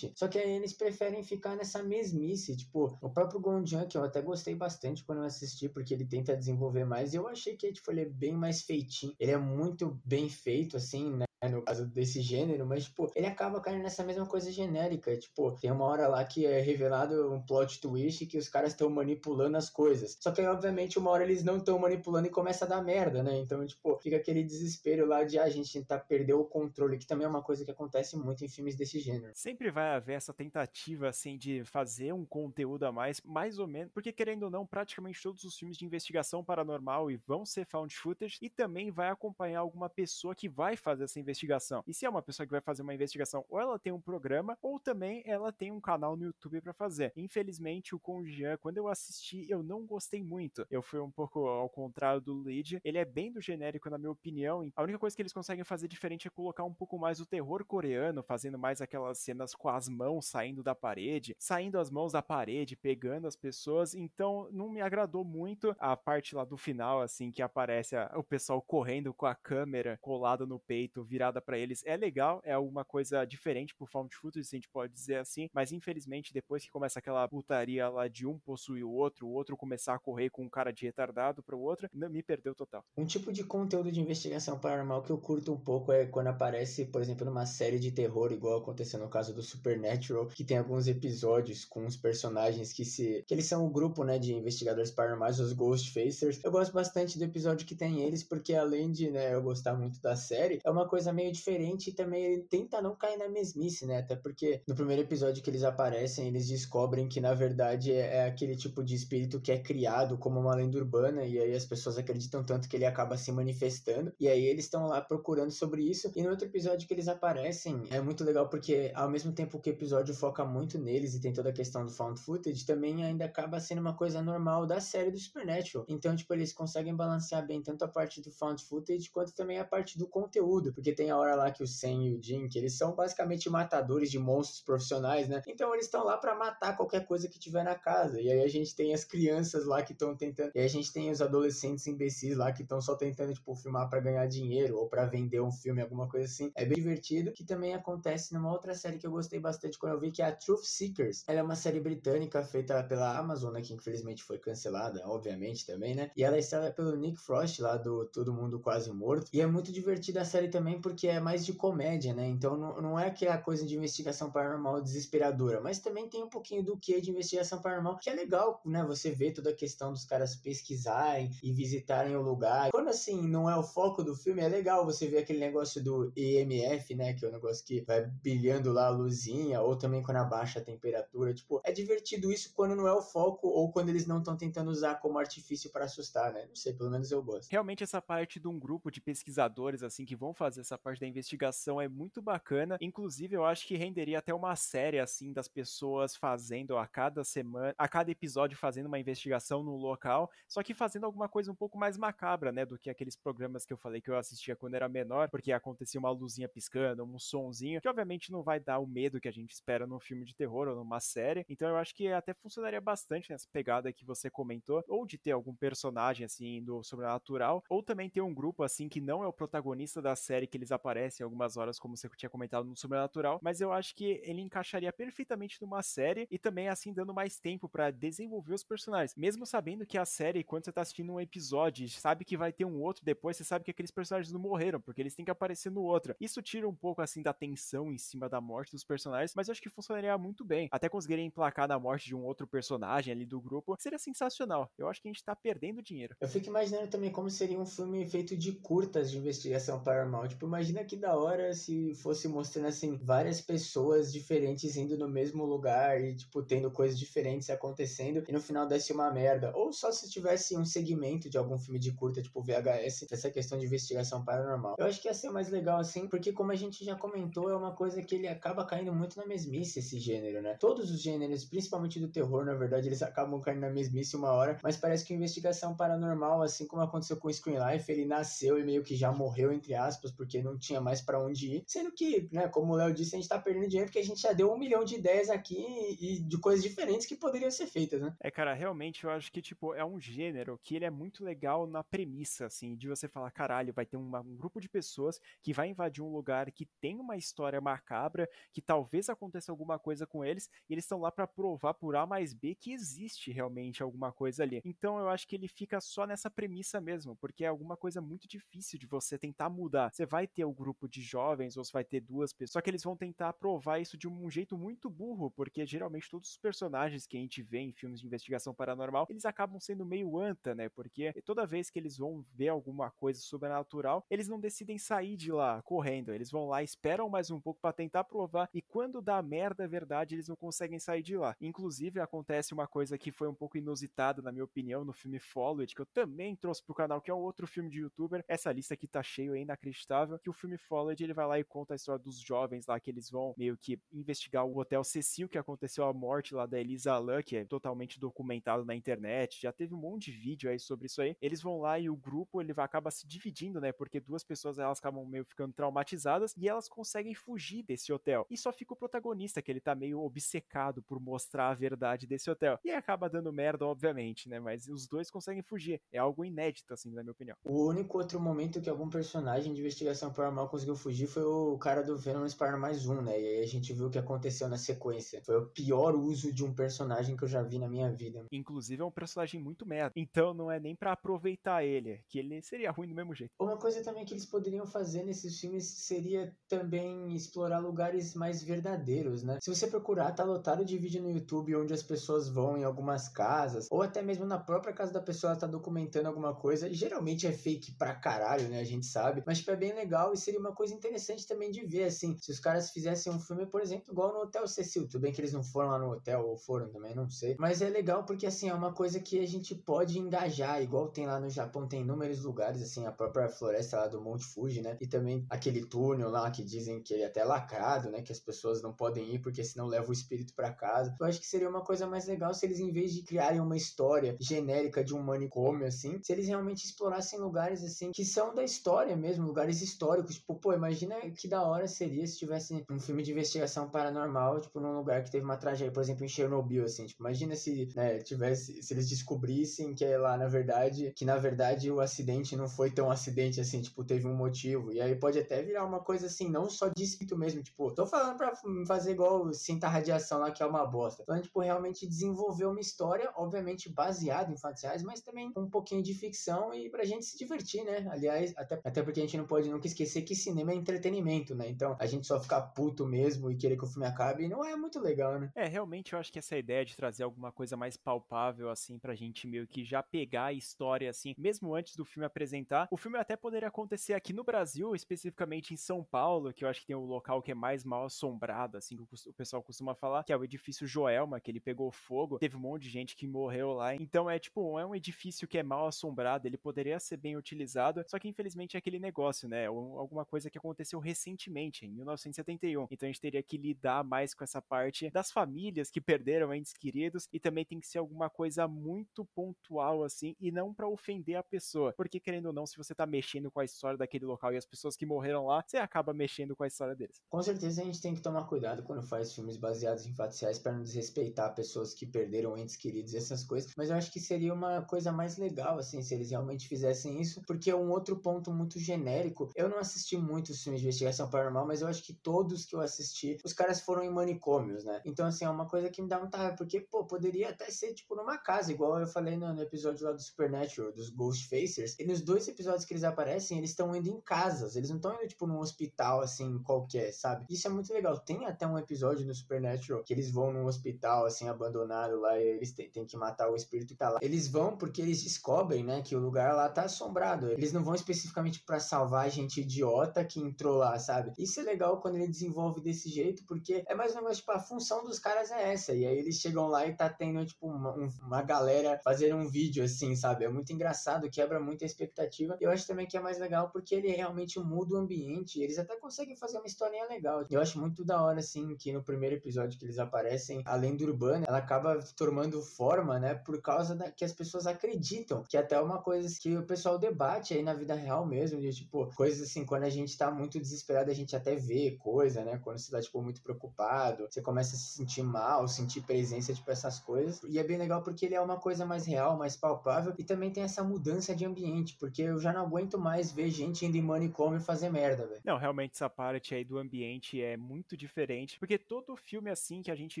[0.14, 2.56] só que aí eles preferem ficar nessa mesmice.
[2.56, 6.36] Tipo, o próprio Gondian, que eu até gostei bastante quando eu assisti, porque ele tenta
[6.36, 9.14] desenvolver mais, eu achei que tipo, ele é bem mais feitinho.
[9.18, 11.24] Ele é muito bem feito, assim, né?
[11.48, 15.16] No caso desse gênero, mas, tipo, ele acaba caindo nessa mesma coisa genérica.
[15.16, 18.88] Tipo, tem uma hora lá que é revelado um plot twist que os caras estão
[18.90, 20.16] manipulando as coisas.
[20.20, 23.22] Só que aí, obviamente, uma hora eles não estão manipulando e começa a dar merda,
[23.22, 23.36] né?
[23.38, 27.06] Então, tipo, fica aquele desespero lá de ah, a gente tentar perder o controle, que
[27.06, 29.32] também é uma coisa que acontece muito em filmes desse gênero.
[29.34, 33.92] Sempre vai haver essa tentativa, assim, de fazer um conteúdo a mais, mais ou menos,
[33.92, 37.94] porque querendo ou não, praticamente todos os filmes de investigação paranormal e vão ser found
[37.94, 41.82] footage e também vai acompanhar alguma pessoa que vai fazer essa investigação investigação.
[41.86, 44.56] E se é uma pessoa que vai fazer uma investigação, ou ela tem um programa,
[44.62, 47.12] ou também ela tem um canal no YouTube para fazer.
[47.16, 50.64] Infelizmente, o Conjan, quando eu assisti, eu não gostei muito.
[50.70, 52.80] Eu fui um pouco ao contrário do Lead.
[52.84, 54.70] Ele é bem do genérico, na minha opinião.
[54.76, 57.64] A única coisa que eles conseguem fazer diferente é colocar um pouco mais o terror
[57.64, 62.22] coreano, fazendo mais aquelas cenas com as mãos saindo da parede, saindo as mãos da
[62.22, 63.94] parede, pegando as pessoas.
[63.94, 68.22] Então, não me agradou muito a parte lá do final, assim, que aparece a, o
[68.22, 72.52] pessoal correndo com a câmera colada no peito, vira virada para eles é legal, é
[72.52, 76.62] alguma coisa diferente pro found footage, se a gente pode dizer assim, mas infelizmente depois
[76.62, 80.30] que começa aquela putaria lá de um possuir o outro, o outro começar a correr
[80.30, 82.84] com um cara de retardado pro outro, me perdeu total.
[82.96, 86.86] Um tipo de conteúdo de investigação paranormal que eu curto um pouco é quando aparece,
[86.86, 90.86] por exemplo, numa série de terror, igual aconteceu no caso do Supernatural, que tem alguns
[90.86, 93.24] episódios com os personagens que se.
[93.26, 96.42] que eles são o grupo, né, de investigadores paranormais, os Ghostfacers.
[96.44, 100.00] Eu gosto bastante do episódio que tem eles, porque além de, né, eu gostar muito
[100.00, 103.86] da série, é uma coisa meio diferente e também ele tenta não cair na mesmice,
[103.86, 103.98] né?
[103.98, 108.24] Até porque no primeiro episódio que eles aparecem, eles descobrem que na verdade é, é
[108.26, 111.98] aquele tipo de espírito que é criado como uma lenda urbana, e aí as pessoas
[111.98, 116.10] acreditam tanto que ele acaba se manifestando, e aí eles estão lá procurando sobre isso.
[116.14, 119.70] E no outro episódio que eles aparecem, é muito legal porque ao mesmo tempo que
[119.70, 123.24] o episódio foca muito neles e tem toda a questão do found footage, também ainda
[123.24, 125.84] acaba sendo uma coisa normal da série do Supernatural.
[125.88, 129.64] Então, tipo, eles conseguem balancear bem tanto a parte do found footage quanto também a
[129.64, 132.58] parte do conteúdo, porque tem a hora lá que o Sam e o Jim, que
[132.58, 135.42] eles são basicamente matadores de monstros profissionais, né?
[135.46, 138.20] Então eles estão lá para matar qualquer coisa que tiver na casa.
[138.20, 141.10] E aí a gente tem as crianças lá que estão tentando, e a gente tem
[141.10, 145.06] os adolescentes imbecis lá que estão só tentando tipo filmar para ganhar dinheiro ou para
[145.06, 146.50] vender um filme, alguma coisa assim.
[146.54, 150.00] É bem divertido, que também acontece numa outra série que eu gostei bastante quando eu
[150.00, 151.24] vi que é a Truth Seekers.
[151.26, 155.94] Ela é uma série britânica feita pela Amazon, né, que infelizmente foi cancelada, obviamente também,
[155.94, 156.10] né?
[156.16, 159.28] E ela é estrela pelo Nick Frost lá do Todo Mundo Quase Morto.
[159.32, 162.28] E é muito divertida a série também porque é mais de comédia, né?
[162.28, 166.62] Então não, não é aquela coisa de investigação paranormal desesperadora, mas também tem um pouquinho
[166.62, 168.84] do que de investigação paranormal, que é legal, né?
[168.84, 172.70] Você vê toda a questão dos caras pesquisarem e visitarem o lugar.
[172.70, 176.12] Quando assim não é o foco do filme, é legal você ver aquele negócio do
[176.14, 177.14] EMF, né?
[177.14, 180.58] Que é o um negócio que vai brilhando lá a luzinha, ou também quando abaixa
[180.58, 181.32] a temperatura.
[181.32, 184.70] Tipo, é divertido isso quando não é o foco ou quando eles não estão tentando
[184.70, 186.44] usar como artifício para assustar, né?
[186.46, 187.50] Não sei, pelo menos eu gosto.
[187.50, 191.06] Realmente essa parte de um grupo de pesquisadores assim que vão fazer essa parte da
[191.06, 192.76] investigação é muito bacana.
[192.80, 197.74] Inclusive, eu acho que renderia até uma série assim das pessoas fazendo a cada semana,
[197.76, 201.78] a cada episódio fazendo uma investigação no local, só que fazendo alguma coisa um pouco
[201.78, 204.88] mais macabra, né, do que aqueles programas que eu falei que eu assistia quando era
[204.88, 209.20] menor, porque acontecia uma luzinha piscando, um sonzinho, que obviamente não vai dar o medo
[209.20, 211.44] que a gente espera num filme de terror ou numa série.
[211.48, 215.32] Então eu acho que até funcionaria bastante nessa pegada que você comentou, ou de ter
[215.32, 219.32] algum personagem assim do sobrenatural, ou também ter um grupo assim que não é o
[219.32, 223.60] protagonista da série que eles aparecem algumas horas, como você tinha comentado no sobrenatural, mas
[223.60, 227.90] eu acho que ele encaixaria perfeitamente numa série e também assim dando mais tempo para
[227.90, 232.24] desenvolver os personagens, mesmo sabendo que a série quando você tá assistindo um episódio, sabe
[232.24, 235.14] que vai ter um outro depois, você sabe que aqueles personagens não morreram, porque eles
[235.14, 236.14] têm que aparecer no outro.
[236.20, 239.52] Isso tira um pouco assim da tensão em cima da morte dos personagens, mas eu
[239.52, 240.68] acho que funcionaria muito bem.
[240.70, 244.70] Até conseguirem emplacar na morte de um outro personagem ali do grupo, seria sensacional.
[244.78, 246.16] Eu acho que a gente tá perdendo dinheiro.
[246.20, 250.28] Eu fico imaginando também como seria um filme feito de curtas de investigação paranormal.
[250.28, 255.44] Tipo, imagina que da hora se fosse mostrando assim várias pessoas diferentes indo no mesmo
[255.44, 259.52] lugar e tipo tendo coisas diferentes acontecendo e no final desse uma merda.
[259.56, 263.58] Ou só se tivesse um segmento de algum filme de curta, tipo VHS, essa questão
[263.58, 264.76] de investigação paranormal.
[264.78, 267.56] Eu acho que ia ser mais legal assim, porque como a gente já comentou, é
[267.56, 270.56] uma coisa que ele acaba caindo muito na mesmice esse gênero, né?
[270.60, 274.58] Todos os gêneros, principalmente do terror, na verdade, eles acabam caindo na mesmice uma hora,
[274.62, 278.64] mas parece que investigação paranormal, assim como aconteceu com o Screen Life, ele nasceu e
[278.64, 281.64] meio que já morreu entre aspas, porque não tinha mais para onde ir.
[281.66, 284.20] Sendo que, né, como o Léo disse, a gente tá perdendo dinheiro porque a gente
[284.20, 285.56] já deu um milhão de ideias aqui
[286.00, 288.14] e de coisas diferentes que poderiam ser feitas, né?
[288.20, 291.66] É, cara, realmente eu acho que, tipo, é um gênero que ele é muito legal
[291.66, 295.52] na premissa, assim, de você falar, caralho, vai ter uma, um grupo de pessoas que
[295.52, 300.24] vai invadir um lugar que tem uma história macabra, que talvez aconteça alguma coisa com
[300.24, 304.12] eles, e eles estão lá para provar por A mais B que existe realmente alguma
[304.12, 304.60] coisa ali.
[304.64, 308.28] Então eu acho que ele fica só nessa premissa mesmo, porque é alguma coisa muito
[308.28, 309.92] difícil de você tentar mudar.
[309.92, 312.60] Você vai ter o um grupo de jovens, ou você vai ter duas pessoas, só
[312.60, 316.36] que eles vão tentar provar isso de um jeito muito burro, porque geralmente todos os
[316.36, 320.54] personagens que a gente vê em filmes de investigação paranormal, eles acabam sendo meio anta,
[320.54, 320.68] né?
[320.68, 325.30] Porque toda vez que eles vão ver alguma coisa sobrenatural, eles não decidem sair de
[325.32, 329.20] lá correndo, eles vão lá, esperam mais um pouco para tentar provar, e quando dá
[329.22, 331.36] merda, é verdade, eles não conseguem sair de lá.
[331.40, 335.74] Inclusive, acontece uma coisa que foi um pouco inusitada, na minha opinião, no filme Followed,
[335.74, 338.24] que eu também trouxe pro canal, que é um outro filme de youtuber.
[338.28, 341.44] Essa lista aqui tá cheio, é inacreditável, que o filme Followed, ele vai lá e
[341.44, 345.28] conta a história dos jovens lá, que eles vão meio que investigar o Hotel Cecil,
[345.28, 349.52] que aconteceu a morte lá da Elisa Lam, que é totalmente documentado na internet, já
[349.52, 351.14] teve um monte de vídeo aí sobre isso aí.
[351.20, 354.58] Eles vão lá e o grupo, ele vai acaba se dividindo, né, porque duas pessoas,
[354.58, 358.26] elas acabam meio ficando traumatizadas, e elas conseguem fugir desse hotel.
[358.30, 362.30] E só fica o protagonista, que ele tá meio obcecado por mostrar a verdade desse
[362.30, 362.58] hotel.
[362.64, 364.40] E acaba dando merda, obviamente, né?
[364.40, 365.80] Mas os dois conseguem fugir.
[365.92, 367.36] É algo inédito, assim, na minha opinião.
[367.44, 371.56] O único outro momento que algum personagem de investigação Investigação Paranormal conseguiu fugir foi o
[371.58, 373.18] cara do Venom Spider mais um, né?
[373.20, 375.22] E aí a gente viu o que aconteceu na sequência.
[375.24, 378.24] Foi o pior uso de um personagem que eu já vi na minha vida.
[378.30, 379.92] Inclusive é um personagem muito merda.
[379.96, 383.30] Então não é nem para aproveitar ele, que ele seria ruim do mesmo jeito.
[383.38, 389.22] Uma coisa também que eles poderiam fazer nesses filmes seria também explorar lugares mais verdadeiros,
[389.22, 389.38] né?
[389.40, 393.08] Se você procurar, tá lotado de vídeo no YouTube onde as pessoas vão em algumas
[393.08, 396.72] casas, ou até mesmo na própria casa da pessoa ela tá documentando alguma coisa.
[396.72, 398.60] Geralmente é fake pra caralho, né?
[398.60, 399.22] A gente sabe.
[399.26, 402.16] Mas, tipo, é bem legal e seria uma coisa interessante também de ver, assim.
[402.20, 404.88] Se os caras fizessem um filme, por exemplo, igual no Hotel Cecil.
[404.88, 407.36] Tudo bem que eles não foram lá no hotel, ou foram também, não sei.
[407.38, 410.62] Mas é legal porque, assim, é uma coisa que a gente pode engajar.
[410.62, 414.24] Igual tem lá no Japão, tem inúmeros lugares, assim, a própria floresta lá do Monte
[414.24, 414.76] Fuji, né?
[414.80, 418.02] E também aquele túnel lá que dizem que ele é até lacrado, né?
[418.02, 420.94] Que as pessoas não podem ir porque senão leva o espírito para casa.
[420.98, 423.56] Eu acho que seria uma coisa mais legal se eles, em vez de criarem uma
[423.56, 428.42] história genérica de um manicômio, assim, se eles realmente explorassem lugares, assim, que são da
[428.42, 429.83] história mesmo, lugares históricos.
[430.04, 434.60] Tipo, pô, imagina que da hora seria se tivesse um filme de investigação paranormal, tipo,
[434.60, 436.86] num lugar que teve uma tragédia, por exemplo, em Chernobyl, assim.
[436.86, 441.16] Tipo, imagina se, né, tivesse, se eles descobrissem que é lá, na verdade, que na
[441.16, 444.72] verdade o acidente não foi tão acidente assim, tipo, teve um motivo.
[444.72, 447.86] E aí pode até virar uma coisa assim, não só de espírito mesmo, tipo, tô
[447.86, 448.32] falando pra
[448.66, 451.04] fazer igual Sinta Radiação lá, que é uma bosta.
[451.04, 455.82] Falando, tipo, realmente desenvolver uma história, obviamente baseada em fatos reais, mas também um pouquinho
[455.82, 457.86] de ficção e pra gente se divertir, né?
[457.90, 461.48] Aliás, até, até porque a gente não pode nunca esquecer que cinema é entretenimento, né?
[461.48, 464.56] Então, a gente só ficar puto mesmo e querer que o filme acabe não é
[464.56, 465.30] muito legal, né?
[465.34, 468.94] É, realmente eu acho que essa ideia de trazer alguma coisa mais palpável, assim, pra
[468.94, 472.98] gente meio que já pegar a história, assim, mesmo antes do filme apresentar, o filme
[472.98, 476.76] até poderia acontecer aqui no Brasil, especificamente em São Paulo, que eu acho que tem
[476.76, 480.16] o local que é mais mal assombrado, assim, que o pessoal costuma falar, que é
[480.16, 483.74] o edifício Joelma, que ele pegou fogo, teve um monte de gente que morreu lá.
[483.74, 487.84] Então é tipo, é um edifício que é mal assombrado, ele poderia ser bem utilizado,
[487.88, 489.48] só que infelizmente é aquele negócio, né?
[489.78, 492.66] Alguma coisa que aconteceu recentemente, em 1971.
[492.70, 496.52] Então a gente teria que lidar mais com essa parte das famílias que perderam entes
[496.52, 501.16] queridos e também tem que ser alguma coisa muito pontual assim e não para ofender
[501.16, 504.32] a pessoa, porque querendo ou não, se você tá mexendo com a história daquele local
[504.32, 507.00] e as pessoas que morreram lá, você acaba mexendo com a história deles.
[507.08, 510.38] Com certeza a gente tem que tomar cuidado quando faz filmes baseados em fatos reais
[510.38, 514.00] para não desrespeitar pessoas que perderam entes queridos e essas coisas, mas eu acho que
[514.00, 517.96] seria uma coisa mais legal assim se eles realmente fizessem isso, porque é um outro
[517.96, 519.30] ponto muito genérico.
[519.34, 522.60] Eu não assisti muitos filmes de investigação paranormal, mas eu acho que todos que eu
[522.60, 524.80] assisti, os caras foram em manicômios, né?
[524.84, 527.74] Então assim, é uma coisa que me dá muita raiva, porque pô, poderia até ser
[527.74, 531.84] tipo numa casa, igual eu falei no, no episódio lá do Supernatural, dos Ghostfacers, e
[531.84, 535.08] nos dois episódios que eles aparecem, eles estão indo em casas, eles não estão indo
[535.08, 537.26] tipo num hospital assim qualquer, sabe?
[537.30, 537.98] Isso é muito legal.
[537.98, 542.22] Tem até um episódio no Supernatural que eles vão num hospital assim abandonado lá e
[542.22, 543.98] eles têm, têm que matar o espírito que tá lá.
[544.02, 547.30] Eles vão porque eles descobrem, né, que o lugar lá tá assombrado.
[547.30, 551.12] Eles não vão especificamente para salvar a gente idiota que entrou lá, sabe?
[551.18, 554.38] Isso é legal quando ele desenvolve desse jeito, porque é mais ou menos tipo a
[554.38, 555.72] função dos caras é essa.
[555.72, 559.64] E aí eles chegam lá e tá tendo tipo uma, uma galera fazendo um vídeo
[559.64, 560.24] assim, sabe?
[560.24, 562.36] É muito engraçado, quebra muita expectativa.
[562.40, 565.40] Eu acho também que é mais legal porque ele realmente muda o ambiente.
[565.40, 567.24] Eles até conseguem fazer uma historinha legal.
[567.30, 570.84] Eu acho muito da hora, assim, que no primeiro episódio que eles aparecem, a lenda
[570.84, 573.14] urbana, ela acaba tomando forma, né?
[573.14, 575.22] Por causa da, que as pessoas acreditam.
[575.28, 578.40] Que até é uma coisa que o pessoal debate aí na vida real mesmo.
[578.40, 582.24] De tipo, coisas assim, quando a gente tá muito desesperado, a gente até vê coisa,
[582.24, 582.38] né?
[582.38, 586.48] Quando você tá, tipo, muito preocupado, você começa a se sentir mal, sentir presença, tipo,
[586.50, 587.20] essas coisas.
[587.24, 589.92] E é bem legal porque ele é uma coisa mais real, mais palpável.
[589.98, 593.66] E também tem essa mudança de ambiente, porque eu já não aguento mais ver gente
[593.66, 595.20] indo em manicômio fazer merda, velho.
[595.24, 599.70] Não, realmente essa parte aí do ambiente é muito diferente, porque todo filme assim que
[599.70, 600.00] a gente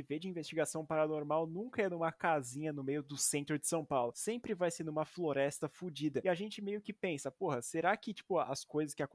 [0.00, 4.12] vê de investigação paranormal nunca é numa casinha no meio do centro de São Paulo.
[4.14, 6.20] Sempre vai ser numa floresta fodida.
[6.22, 9.13] E a gente meio que pensa, porra, será que, tipo, as coisas que acontecem,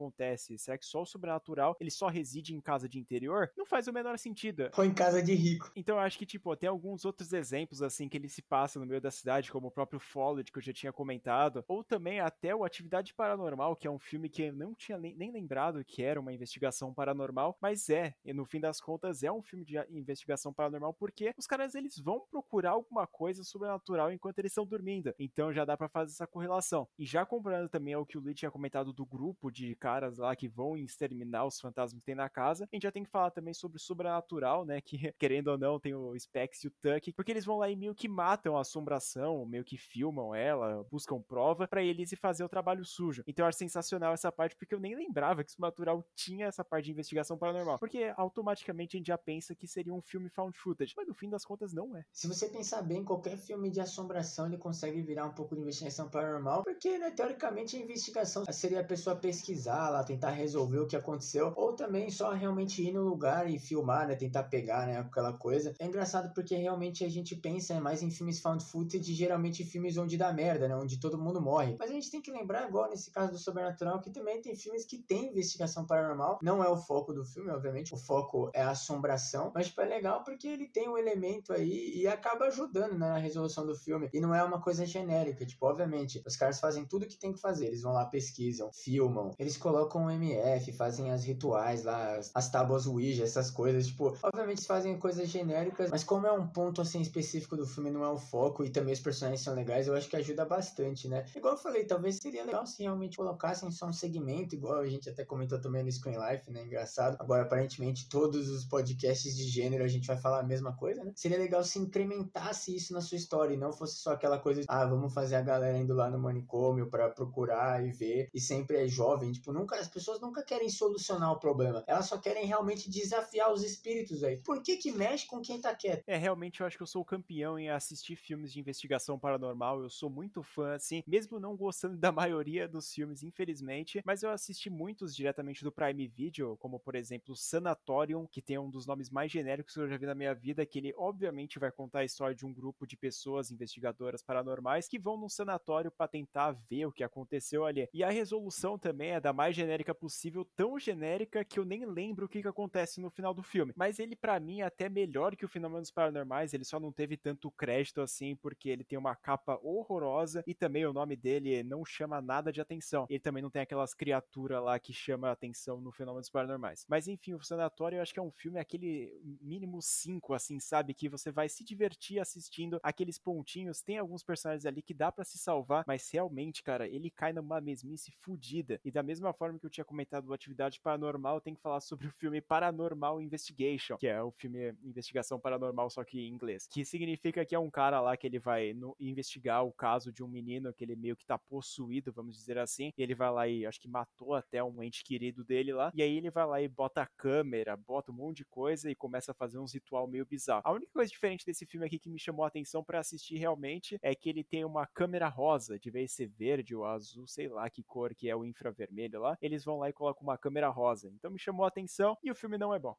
[0.56, 3.50] será que só o sobrenatural ele só reside em casa de interior?
[3.56, 4.70] Não faz o menor sentido.
[4.76, 5.70] Ou em casa de rico.
[5.76, 8.86] Então eu acho que, tipo, tem alguns outros exemplos assim que ele se passa no
[8.86, 12.54] meio da cidade, como o próprio Followed, que eu já tinha comentado, ou também até
[12.54, 16.20] o Atividade Paranormal, que é um filme que eu não tinha nem lembrado que era
[16.20, 20.52] uma investigação paranormal, mas é, e no fim das contas é um filme de investigação
[20.52, 25.14] paranormal porque os caras eles vão procurar alguma coisa sobrenatural enquanto eles estão dormindo.
[25.18, 26.88] Então já dá para fazer essa correlação.
[26.98, 30.36] E já comparando também ao que o Lee tinha comentado do grupo de caras lá
[30.36, 33.30] que vão exterminar os fantasmas que tem na casa, a gente já tem que falar
[33.30, 37.12] também sobre o sobrenatural, né, que querendo ou não tem o Specs e o Tuck,
[37.12, 41.20] porque eles vão lá e meio que matam a assombração, meio que filmam ela, buscam
[41.20, 43.22] prova para eles e fazer o trabalho sujo.
[43.26, 46.64] Então eu acho sensacional essa parte porque eu nem lembrava que o sobrenatural tinha essa
[46.64, 50.56] parte de investigação paranormal, porque automaticamente a gente já pensa que seria um filme found
[50.56, 52.04] footage, mas no fim das contas não é.
[52.12, 56.08] Se você pensar bem, qualquer filme de assombração ele consegue virar um pouco de investigação
[56.08, 60.96] paranormal, porque, né, teoricamente a investigação seria a pessoa pesquisar lá, tentar resolver o que
[60.96, 64.14] aconteceu, ou também só realmente ir no lugar e filmar, né?
[64.14, 64.98] Tentar pegar, né?
[64.98, 65.74] Aquela coisa.
[65.78, 70.16] É engraçado porque realmente a gente pensa mais em filmes found footage, geralmente filmes onde
[70.16, 70.76] dá merda, né?
[70.76, 71.76] Onde todo mundo morre.
[71.78, 74.84] Mas a gente tem que lembrar agora, nesse caso do Sobrenatural, que também tem filmes
[74.84, 76.38] que tem investigação paranormal.
[76.42, 77.94] Não é o foco do filme, obviamente.
[77.94, 79.52] O foco é a assombração.
[79.54, 83.18] Mas, tipo, é legal porque ele tem um elemento aí e acaba ajudando né, na
[83.18, 84.08] resolução do filme.
[84.12, 85.46] E não é uma coisa genérica.
[85.46, 87.66] Tipo, obviamente, os caras fazem tudo que tem que fazer.
[87.66, 92.86] Eles vão lá, pesquisam, filmam, eles colocam MF, fazem as rituais lá, as, as tábuas
[92.86, 93.86] Ouija, essas coisas.
[93.86, 98.04] Tipo, obviamente fazem coisas genéricas, mas como é um ponto assim específico do filme, não
[98.04, 101.24] é o foco e também os personagens são legais, eu acho que ajuda bastante, né?
[101.36, 105.08] Igual eu falei, talvez seria legal se realmente colocassem só um segmento, igual a gente
[105.08, 106.64] até comentou também no Screen Life, né?
[106.64, 107.16] Engraçado.
[107.20, 111.12] Agora, aparentemente, todos os podcasts de gênero a gente vai falar a mesma coisa, né?
[111.14, 114.66] Seria legal se incrementasse isso na sua história e não fosse só aquela coisa de,
[114.68, 118.78] ah, vamos fazer a galera indo lá no manicômio para procurar e ver, e sempre
[118.78, 122.90] é jovem, tipo, nunca, as pessoas nunca querem solucionar o problema, elas só querem realmente
[122.90, 124.38] desafiar os espíritos aí.
[124.38, 126.02] Por que que mexe com quem tá quieto?
[126.06, 129.82] É, realmente eu acho que eu sou o campeão em assistir filmes de investigação paranormal,
[129.82, 134.30] eu sou muito fã, assim, mesmo não gostando da maioria dos filmes, infelizmente, mas eu
[134.30, 139.10] assisti muitos diretamente do Prime Video, como por exemplo Sanatorium, que tem um dos nomes
[139.10, 142.04] mais genéricos que eu já vi na minha vida, que ele obviamente vai contar a
[142.04, 146.86] história de um grupo de pessoas investigadoras paranormais que vão num sanatório para tentar ver
[146.86, 147.88] o que aconteceu ali.
[147.92, 152.26] E a resolução também é da mais genérica possível, tão genérica que eu nem lembro
[152.26, 153.72] o que, que acontece no final do filme.
[153.76, 157.16] Mas ele para mim é até melhor que o Fenômenos Paranormais, ele só não teve
[157.16, 161.84] tanto crédito assim porque ele tem uma capa horrorosa e também o nome dele não
[161.84, 163.06] chama nada de atenção.
[163.08, 166.84] Ele também não tem aquelas criaturas lá que chama atenção no Fenômenos Paranormais.
[166.88, 170.94] Mas enfim, o Sanatório eu acho que é um filme aquele mínimo 5 assim, sabe,
[170.94, 173.82] que você vai se divertir assistindo aqueles pontinhos.
[173.82, 177.60] Tem alguns personagens ali que dá para se salvar, mas realmente, cara, ele cai numa
[177.60, 178.80] mesmice fodida.
[178.84, 182.06] E da mesma forma que eu tinha comentado do Atividade Paranormal, tem que falar sobre
[182.06, 186.68] o filme Paranormal Investigation, que é o filme Investigação Paranormal, só que em inglês.
[186.70, 190.22] Que significa que é um cara lá que ele vai no, investigar o caso de
[190.22, 192.92] um menino que ele meio que tá possuído, vamos dizer assim.
[192.98, 195.90] Ele vai lá e acho que matou até um ente querido dele lá.
[195.94, 198.94] E aí ele vai lá e bota a câmera, bota um monte de coisa e
[198.94, 200.60] começa a fazer uns ritual meio bizarro.
[200.66, 203.98] A única coisa diferente desse filme aqui que me chamou a atenção para assistir realmente
[204.02, 207.70] é que ele tem uma câmera rosa, de vez ser verde ou azul, sei lá
[207.70, 209.29] que cor que é o infravermelho lá.
[209.40, 211.10] Eles vão lá e colocam uma câmera rosa.
[211.14, 212.96] Então me chamou a atenção e o filme não é bom.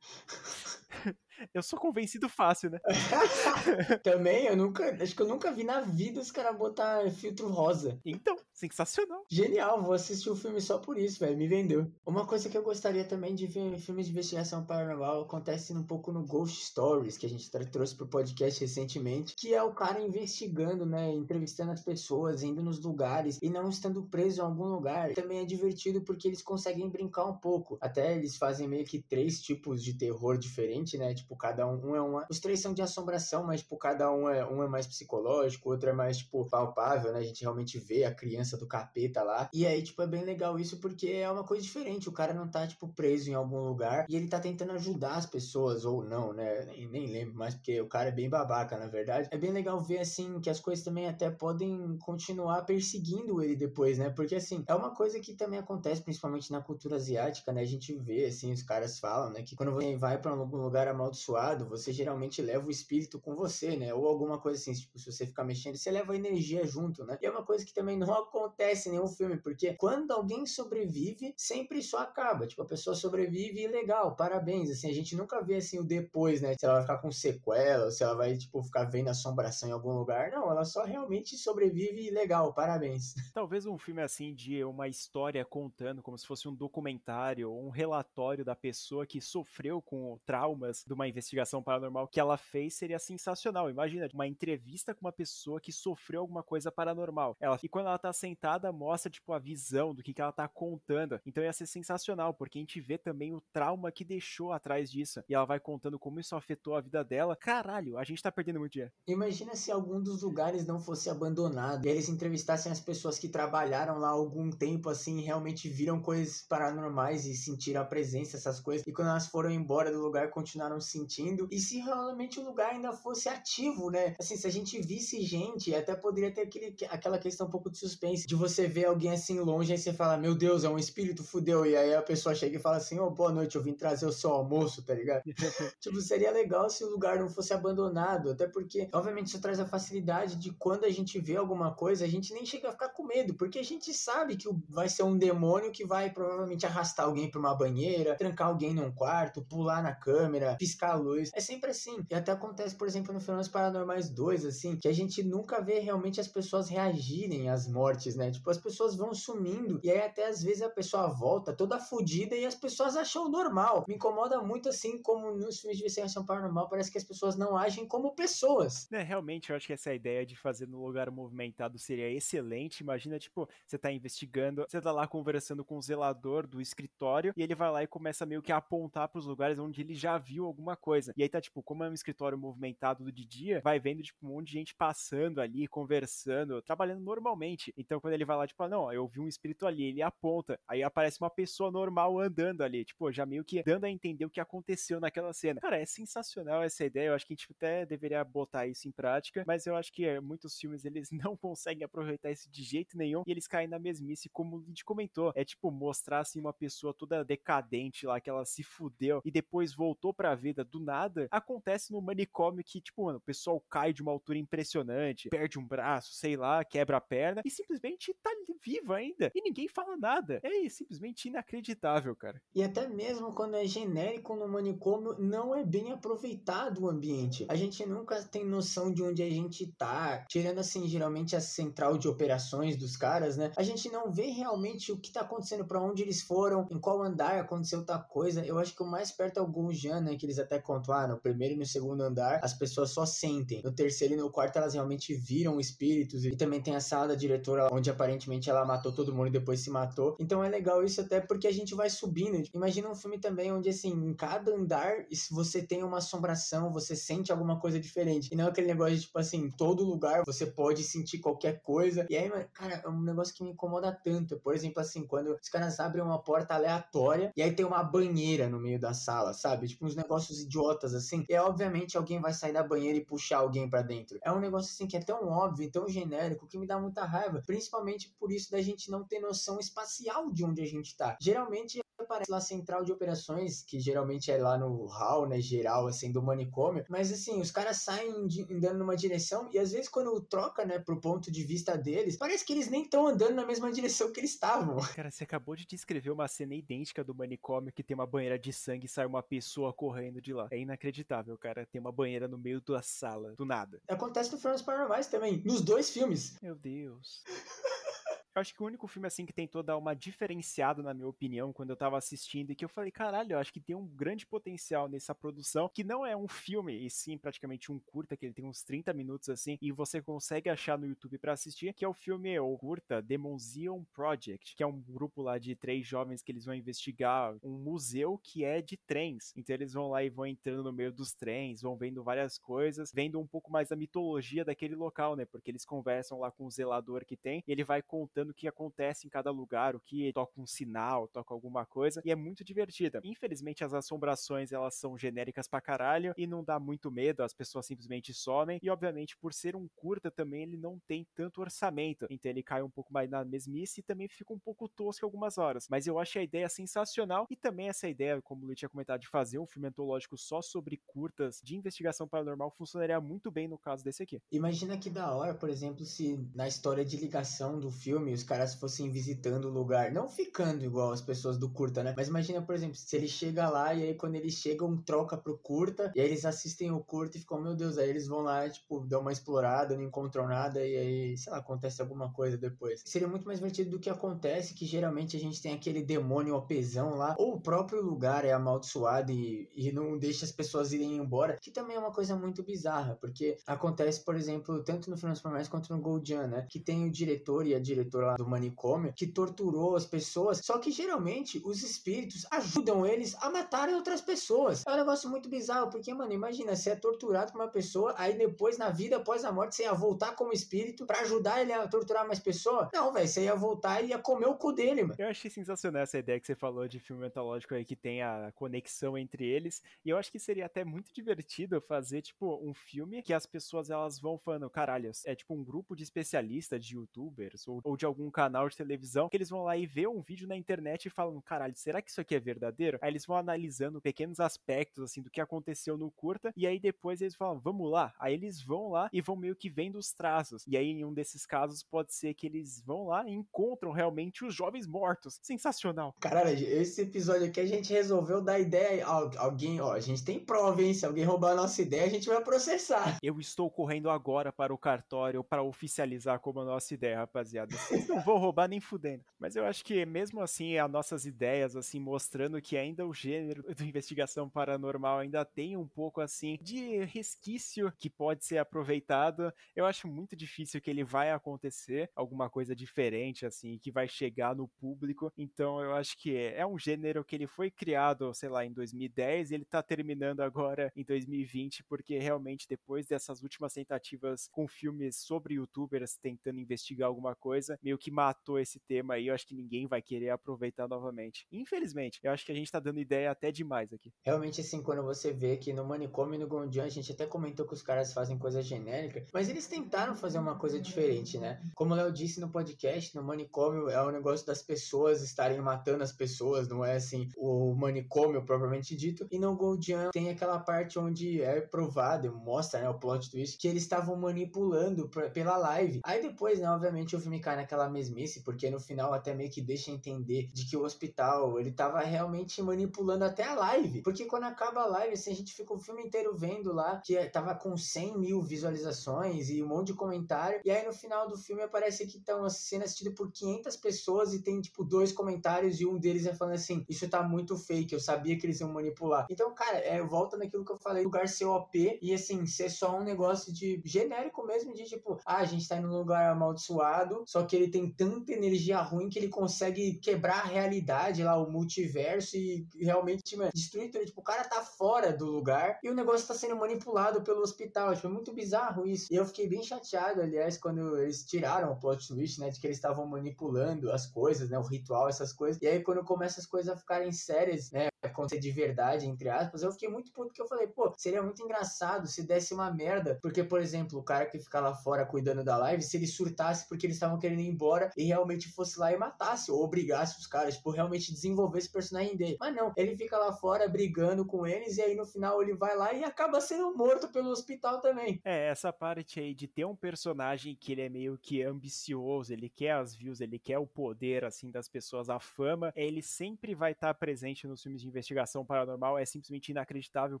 [1.52, 2.80] Eu sou convencido fácil, né?
[4.02, 4.96] Também, eu nunca.
[5.02, 7.98] Acho que eu nunca vi na vida os caras botar filtro rosa.
[8.04, 9.24] Então, sensacional.
[9.28, 11.36] Genial, vou assistir o filme só por isso, velho.
[11.36, 11.90] Me vendeu.
[12.06, 15.82] Uma coisa que eu gostaria também de ver em filmes de investigação paranormal acontece um
[15.82, 20.00] pouco no Ghost Stories, que a gente trouxe pro podcast recentemente, que é o cara
[20.00, 21.12] investigando, né?
[21.12, 25.12] Entrevistando as pessoas, indo nos lugares e não estando preso em algum lugar.
[25.14, 27.78] Também é divertido porque eles conseguem brincar um pouco.
[27.80, 31.14] Até eles fazem meio que três tipos de terror diferente, né?
[31.14, 32.26] Tipo, cada um, um é uma.
[32.30, 35.90] Os três são de assombração, mas, tipo, cada um é, um é mais psicológico, outro
[35.90, 37.18] é mais, tipo, palpável, né?
[37.18, 39.48] A gente realmente vê a criança do capeta lá.
[39.52, 42.08] E aí, tipo, é bem legal isso porque é uma coisa diferente.
[42.08, 45.26] O cara não tá, tipo, preso em algum lugar e ele tá tentando ajudar as
[45.26, 46.64] pessoas, ou não, né?
[46.66, 49.28] Nem, nem lembro mais, porque o cara é bem babaca, na verdade.
[49.30, 53.98] É bem legal ver, assim, que as coisas também até podem continuar perseguindo ele depois,
[53.98, 54.10] né?
[54.10, 57.60] Porque, assim, é uma coisa que também acontece, principalmente na cultura asiática, né?
[57.62, 59.42] A gente vê, assim, os caras falam, né?
[59.42, 63.34] Que quando você vai para algum lugar amaldiçoado, amaldiçoado, você geralmente leva o espírito com
[63.34, 63.94] você, né?
[63.94, 67.16] Ou alguma coisa assim, tipo, se você ficar mexendo, você leva a energia junto, né?
[67.22, 71.32] E é uma coisa que também não acontece em nenhum filme, porque quando alguém sobrevive,
[71.36, 72.46] sempre isso acaba.
[72.46, 74.70] Tipo, a pessoa sobrevive e legal, parabéns.
[74.70, 76.54] Assim, a gente nunca vê assim o depois, né?
[76.58, 79.92] Se ela vai ficar com sequela, se ela vai, tipo, ficar vendo assombração em algum
[79.92, 80.30] lugar.
[80.30, 83.14] Não, ela só realmente sobrevive e legal, parabéns.
[83.32, 87.70] Talvez um filme assim de uma história contando, como se fosse um documentário ou um
[87.70, 92.98] relatório da pessoa que sofreu com traumas de uma investigação paranormal que ela fez seria
[92.98, 93.70] sensacional.
[93.70, 97.36] Imagina, uma entrevista com uma pessoa que sofreu alguma coisa paranormal.
[97.40, 100.48] Ela, e quando ela tá sentada, mostra, tipo, a visão do que, que ela tá
[100.48, 101.20] contando.
[101.26, 105.22] Então ia ser sensacional, porque a gente vê também o trauma que deixou atrás disso.
[105.28, 107.36] E ela vai contando como isso afetou a vida dela.
[107.36, 108.92] Caralho, a gente tá perdendo muito dinheiro.
[109.06, 113.98] Imagina se algum dos lugares não fosse abandonado e eles entrevistassem as pessoas que trabalharam
[113.98, 118.86] lá algum tempo assim realmente viram coisas paranormais e sentiram a presença, essas coisas.
[118.86, 122.92] E quando elas foram embora do lugar, continuaram sentindo e se realmente o lugar ainda
[122.92, 124.14] fosse ativo, né?
[124.18, 127.78] Assim, se a gente visse gente, até poderia ter aquele, aquela questão um pouco de
[127.78, 131.24] suspense, de você ver alguém assim longe e você fala, meu Deus, é um espírito,
[131.24, 131.66] fudeu.
[131.66, 134.06] E aí a pessoa chega e fala assim, ô, oh, boa noite, eu vim trazer
[134.06, 135.22] o seu almoço, tá ligado?
[135.80, 139.66] tipo, seria legal se o lugar não fosse abandonado, até porque, obviamente, isso traz a
[139.66, 143.04] facilidade de quando a gente vê alguma coisa, a gente nem chega a ficar com
[143.04, 147.30] medo, porque a gente sabe que vai ser um demônio que vai provavelmente arrastar alguém
[147.30, 151.30] pra uma banheira, trancar alguém num quarto, pular na câmera, piscar a luz.
[151.34, 152.04] É sempre assim.
[152.10, 155.78] E até acontece, por exemplo, no Fenômenos Paranormais 2, assim, que a gente nunca vê
[155.78, 158.30] realmente as pessoas reagirem às mortes, né?
[158.30, 162.34] Tipo, as pessoas vão sumindo e aí até às vezes a pessoa volta toda fodida
[162.34, 163.84] e as pessoas acham normal.
[163.88, 167.56] Me incomoda muito assim como nos filmes de investigação paranormal parece que as pessoas não
[167.56, 168.90] agem como pessoas.
[168.92, 172.80] É, realmente eu acho que essa ideia de fazer no lugar movimentado seria excelente.
[172.80, 177.42] Imagina, tipo, você tá investigando, você tá lá conversando com o zelador do escritório e
[177.42, 180.18] ele vai lá e começa meio que a apontar para os lugares onde ele já
[180.18, 181.12] viu alguma coisa.
[181.16, 184.30] E aí tá tipo, como é um escritório movimentado de dia, vai vendo tipo um
[184.30, 187.72] monte de gente passando ali, conversando, trabalhando normalmente.
[187.76, 190.82] Então quando ele vai lá tipo, não, eu vi um espírito ali, ele aponta, aí
[190.82, 194.40] aparece uma pessoa normal andando ali, tipo, já meio que dando a entender o que
[194.40, 195.60] aconteceu naquela cena.
[195.60, 197.08] Cara, é sensacional essa ideia.
[197.08, 200.04] Eu acho que a gente até deveria botar isso em prática, mas eu acho que
[200.04, 203.78] é, muitos filmes eles não conseguem aproveitar isso de jeito nenhum e eles caem na
[203.78, 205.32] mesmice, como o Lid comentou.
[205.34, 209.74] É tipo mostrar assim uma pessoa toda decadente lá, que ela se fudeu e depois
[209.74, 211.28] voltou pra vida do nada.
[211.30, 215.66] Acontece no manicômio que, tipo, mano, o pessoal cai de uma altura impressionante, perde um
[215.66, 218.30] braço, sei lá, quebra a perna e simplesmente tá
[218.64, 219.30] vivo ainda.
[219.34, 220.40] E ninguém fala nada.
[220.42, 222.40] É simplesmente inacreditável, cara.
[222.54, 227.44] E até mesmo quando é genérico no manicômio, não é bem aproveitado o ambiente.
[227.48, 230.24] A gente nunca tem noção de onde a gente tá.
[230.28, 233.52] Tirando assim, geralmente a central de operações dos caras, né?
[233.56, 237.02] A gente não vê realmente o que tá acontecendo, para onde eles foram, em qual
[237.02, 238.44] andar aconteceu tal coisa.
[238.44, 240.16] Eu acho que o mais perto é o Gonjan, né?
[240.16, 243.62] Que eles até contam, ah, no primeiro e no segundo andar, as pessoas só sentem.
[243.64, 246.24] No terceiro e no quarto, elas realmente viram espíritos.
[246.24, 249.60] E também tem a sala da diretora, onde aparentemente ela matou todo mundo e depois
[249.60, 250.16] se matou.
[250.18, 252.42] Então é legal isso até porque a gente vai subindo.
[252.54, 257.32] Imagina um filme também onde, assim, em cada andar, você tem uma assombração, você sente
[257.32, 258.28] alguma coisa diferente.
[258.32, 262.06] E não aquele negócio de, tipo assim, em todo lugar você pode sentir qualquer coisa.
[262.08, 264.38] E aí, cara, é um negócio que me incomoda tanto.
[264.38, 268.48] Por exemplo, assim, quando os caras abrem uma porta aleatória e aí tem uma banheira
[268.48, 269.68] no meio da sala, sabe?
[269.68, 271.24] Tipo, uns negócios idiotas, assim.
[271.28, 274.18] E obviamente alguém vai sair da banheira e puxar alguém para dentro.
[274.22, 277.42] É um negócio, assim, que é tão óbvio, tão genérico, que me dá muita raiva.
[277.46, 281.16] Principalmente por isso da gente não ter noção espacial de onde a gente tá.
[281.20, 286.12] Geralmente aparece lá central de operações, que geralmente é lá no hall, né, geral, assim,
[286.12, 286.84] do manicômio.
[286.88, 291.00] Mas, assim, os caras saem andando numa direção e às vezes quando troca, né, pro
[291.00, 294.32] ponto de vista deles, parece que eles nem estão andando na mesma direção que eles
[294.32, 294.76] estavam.
[294.96, 298.52] Cara, você acabou de descrever uma cena idêntica do manicômio que tem uma banheira de
[298.52, 300.48] sangue e sai uma pessoa correndo de lá.
[300.50, 301.66] É inacreditável, cara.
[301.66, 303.80] Tem uma banheira no meio da sala, do nada.
[303.88, 306.36] Acontece no Filmes Paranormais também, nos dois filmes.
[306.42, 307.22] Meu Deus.
[308.34, 311.52] Eu acho que o único filme, assim, que tentou dar uma diferenciada, na minha opinião,
[311.52, 314.26] quando eu tava assistindo, e que eu falei, caralho, eu acho que tem um grande
[314.26, 318.34] potencial nessa produção, que não é um filme, e sim praticamente um curta, que ele
[318.34, 321.88] tem uns 30 minutos, assim, e você consegue achar no YouTube para assistir, que é
[321.88, 326.20] o filme, o curta, The Museum Project, que é um grupo lá de três jovens
[326.20, 329.32] que eles vão investigar um museu que é de trens.
[329.36, 332.90] Então eles vão lá e vão entrando no meio dos trens, vão vendo várias coisas,
[332.92, 335.24] vendo um pouco mais a mitologia daquele local, né?
[335.24, 338.48] Porque eles conversam lá com o zelador que tem, e ele vai contando o que
[338.48, 342.44] acontece em cada lugar, o que toca um sinal, toca alguma coisa, e é muito
[342.44, 343.00] divertida.
[343.04, 347.66] Infelizmente, as assombrações elas são genéricas pra caralho e não dá muito medo, as pessoas
[347.66, 352.30] simplesmente somem, e obviamente, por ser um curta também, ele não tem tanto orçamento, então
[352.30, 355.66] ele cai um pouco mais na mesmice e também fica um pouco tosco algumas horas.
[355.68, 359.00] Mas eu achei a ideia sensacional e também essa ideia, como o Luiz tinha comentado,
[359.00, 363.58] de fazer um filme antológico só sobre curtas de investigação paranormal funcionaria muito bem no
[363.58, 364.20] caso desse aqui.
[364.30, 368.54] Imagina que da hora, por exemplo, se na história de ligação do filme os caras
[368.54, 371.94] fossem visitando o lugar, não ficando igual as pessoas do curta, né?
[371.96, 375.38] Mas imagina, por exemplo, se ele chega lá e aí quando eles chegam, troca pro
[375.38, 378.48] curta, e aí eles assistem o curta e ficam, meu Deus, aí eles vão lá,
[378.48, 382.82] tipo, dão uma explorada, não encontram nada, e aí, sei lá, acontece alguma coisa depois.
[382.84, 386.94] Seria muito mais divertido do que acontece, que geralmente a gente tem aquele demônio opesão
[386.94, 391.36] lá, ou o próprio lugar é amaldiçoado e, e não deixa as pessoas irem embora,
[391.40, 395.50] que também é uma coisa muito bizarra, porque acontece, por exemplo, tanto no Final Fantasy
[395.50, 396.46] quanto no Goldian, né?
[396.48, 400.40] Que tem o diretor e a diretora lá do manicômio que torturou as pessoas.
[400.44, 404.64] Só que geralmente os espíritos ajudam eles a matarem outras pessoas.
[404.66, 408.16] É um negócio muito bizarro, porque, mano, imagina, você é torturado por uma pessoa, aí
[408.16, 411.66] depois, na vida após a morte, você ia voltar como espírito para ajudar ele a
[411.66, 412.68] torturar mais pessoas?
[412.72, 414.94] Não, velho, você ia voltar e ia comer o cu dele, mano.
[414.98, 418.32] Eu achei sensacional essa ideia que você falou de filme mitológico aí que tem a
[418.34, 419.62] conexão entre eles.
[419.84, 423.70] E eu acho que seria até muito divertido fazer, tipo, um filme que as pessoas
[423.70, 427.86] elas vão falando, caralho, é tipo um grupo de especialistas, de youtubers ou, ou de
[427.94, 430.90] algum canal de televisão, que eles vão lá e ver um vídeo na internet e
[430.90, 432.78] falam, caralho, será que isso aqui é verdadeiro?
[432.82, 437.00] Aí eles vão analisando pequenos aspectos, assim, do que aconteceu no curta, e aí depois
[437.00, 437.94] eles falam, vamos lá.
[437.98, 440.44] Aí eles vão lá e vão meio que vendo os traços.
[440.46, 444.24] E aí, em um desses casos, pode ser que eles vão lá e encontram realmente
[444.24, 445.20] os jovens mortos.
[445.22, 445.94] Sensacional.
[446.00, 448.84] Caralho, esse episódio aqui a gente resolveu dar ideia.
[448.84, 450.74] Alguém, ó, a gente tem prova, hein?
[450.74, 452.98] Se alguém roubar a nossa ideia, a gente vai processar.
[453.02, 457.54] Eu estou correndo agora para o cartório para oficializar como a nossa ideia, rapaziada.
[457.84, 459.04] Vocês não vão roubar nem fudendo.
[459.18, 463.44] Mas eu acho que mesmo assim, as nossas ideias, assim, mostrando que ainda o gênero
[463.54, 469.32] de investigação paranormal ainda tem um pouco, assim, de resquício que pode ser aproveitado.
[469.54, 474.34] Eu acho muito difícil que ele vai acontecer alguma coisa diferente, assim, que vai chegar
[474.34, 475.12] no público.
[475.16, 478.52] Então eu acho que é, é um gênero que ele foi criado, sei lá, em
[478.52, 484.46] 2010 e ele tá terminando agora em 2020, porque realmente depois dessas últimas tentativas com
[484.48, 489.06] filmes sobre youtubers tentando investigar alguma coisa, meio que matou esse tema aí.
[489.06, 491.26] Eu acho que ninguém vai querer aproveitar novamente.
[491.32, 493.92] Infelizmente, eu acho que a gente tá dando ideia até demais aqui.
[494.04, 497.46] Realmente, assim, quando você vê que no Manicômio e no Gondian, a gente até comentou
[497.46, 501.40] que os caras fazem coisa genérica, mas eles tentaram fazer uma coisa diferente, né?
[501.54, 505.82] Como o Léo disse no podcast, no Manicômio é o negócio das pessoas estarem matando
[505.82, 509.06] as pessoas, não é assim o manicômio propriamente dito.
[509.10, 513.48] E no Goldian tem aquela parte onde é provado, mostra, né, o plot twist, que
[513.48, 515.80] eles estavam manipulando pra, pela live.
[515.84, 519.40] Aí depois, né, obviamente o filme cai naquela mesmice, porque no final até meio que
[519.40, 523.82] deixa entender de que o hospital, ele tava realmente manipulando até a live.
[523.82, 526.96] Porque quando acaba a live, assim, a gente fica o filme inteiro vendo lá que
[527.10, 530.40] tava com 100 mil visualizações e um monte de comentário.
[530.44, 534.22] E aí no final do filme aparece que estão sendo assistido por 500 pessoas e
[534.22, 537.80] tem, tipo, dois comentários e um deles é falando assim, isso tá muito fake, eu
[537.80, 539.06] sabia que eles iam manipular.
[539.10, 542.78] Então, cara, é, volta naquilo que eu falei, lugar ser OP e, assim, ser só
[542.78, 547.04] um negócio de genérico mesmo, de tipo, ah, a gente tá em um lugar amaldiçoado,
[547.06, 551.30] só que ele tem tanta energia ruim que ele consegue quebrar a realidade lá, o
[551.30, 553.84] multiverso e realmente, mano, destruir tudo.
[553.84, 557.74] Tipo, o cara tá fora do lugar e o negócio tá sendo manipulado pelo hospital.
[557.74, 558.92] Tipo, é muito bizarro isso.
[558.92, 562.46] E eu fiquei bem chateado, aliás, quando eles tiraram o plot twist, né, de que
[562.46, 565.40] eles estavam manipulando as coisas, né, o ritual, essas coisas.
[565.42, 569.42] E aí, quando começa as coisas a ficarem sérias, né, acontecer de verdade, entre aspas,
[569.42, 572.98] eu fiquei muito puto que eu falei, pô, seria muito engraçado se desse uma merda,
[573.02, 576.48] porque, por exemplo, o cara que fica lá fora cuidando da live, se ele surtasse
[576.48, 580.06] porque eles estavam querendo ir embora e realmente fosse lá e matasse, ou obrigasse os
[580.06, 582.16] caras, tipo, realmente desenvolver esse personagem dele.
[582.20, 585.56] Mas não, ele fica lá fora brigando com eles e aí no final ele vai
[585.56, 588.00] lá e acaba sendo morto pelo hospital também.
[588.04, 592.28] É, essa parte aí de ter um personagem que ele é meio que ambicioso, ele
[592.28, 596.52] quer as views, ele quer o poder, assim, das pessoas, a fama, ele sempre vai
[596.52, 600.00] estar presente nos filmes de investigação paranormal, é simplesmente inacreditável,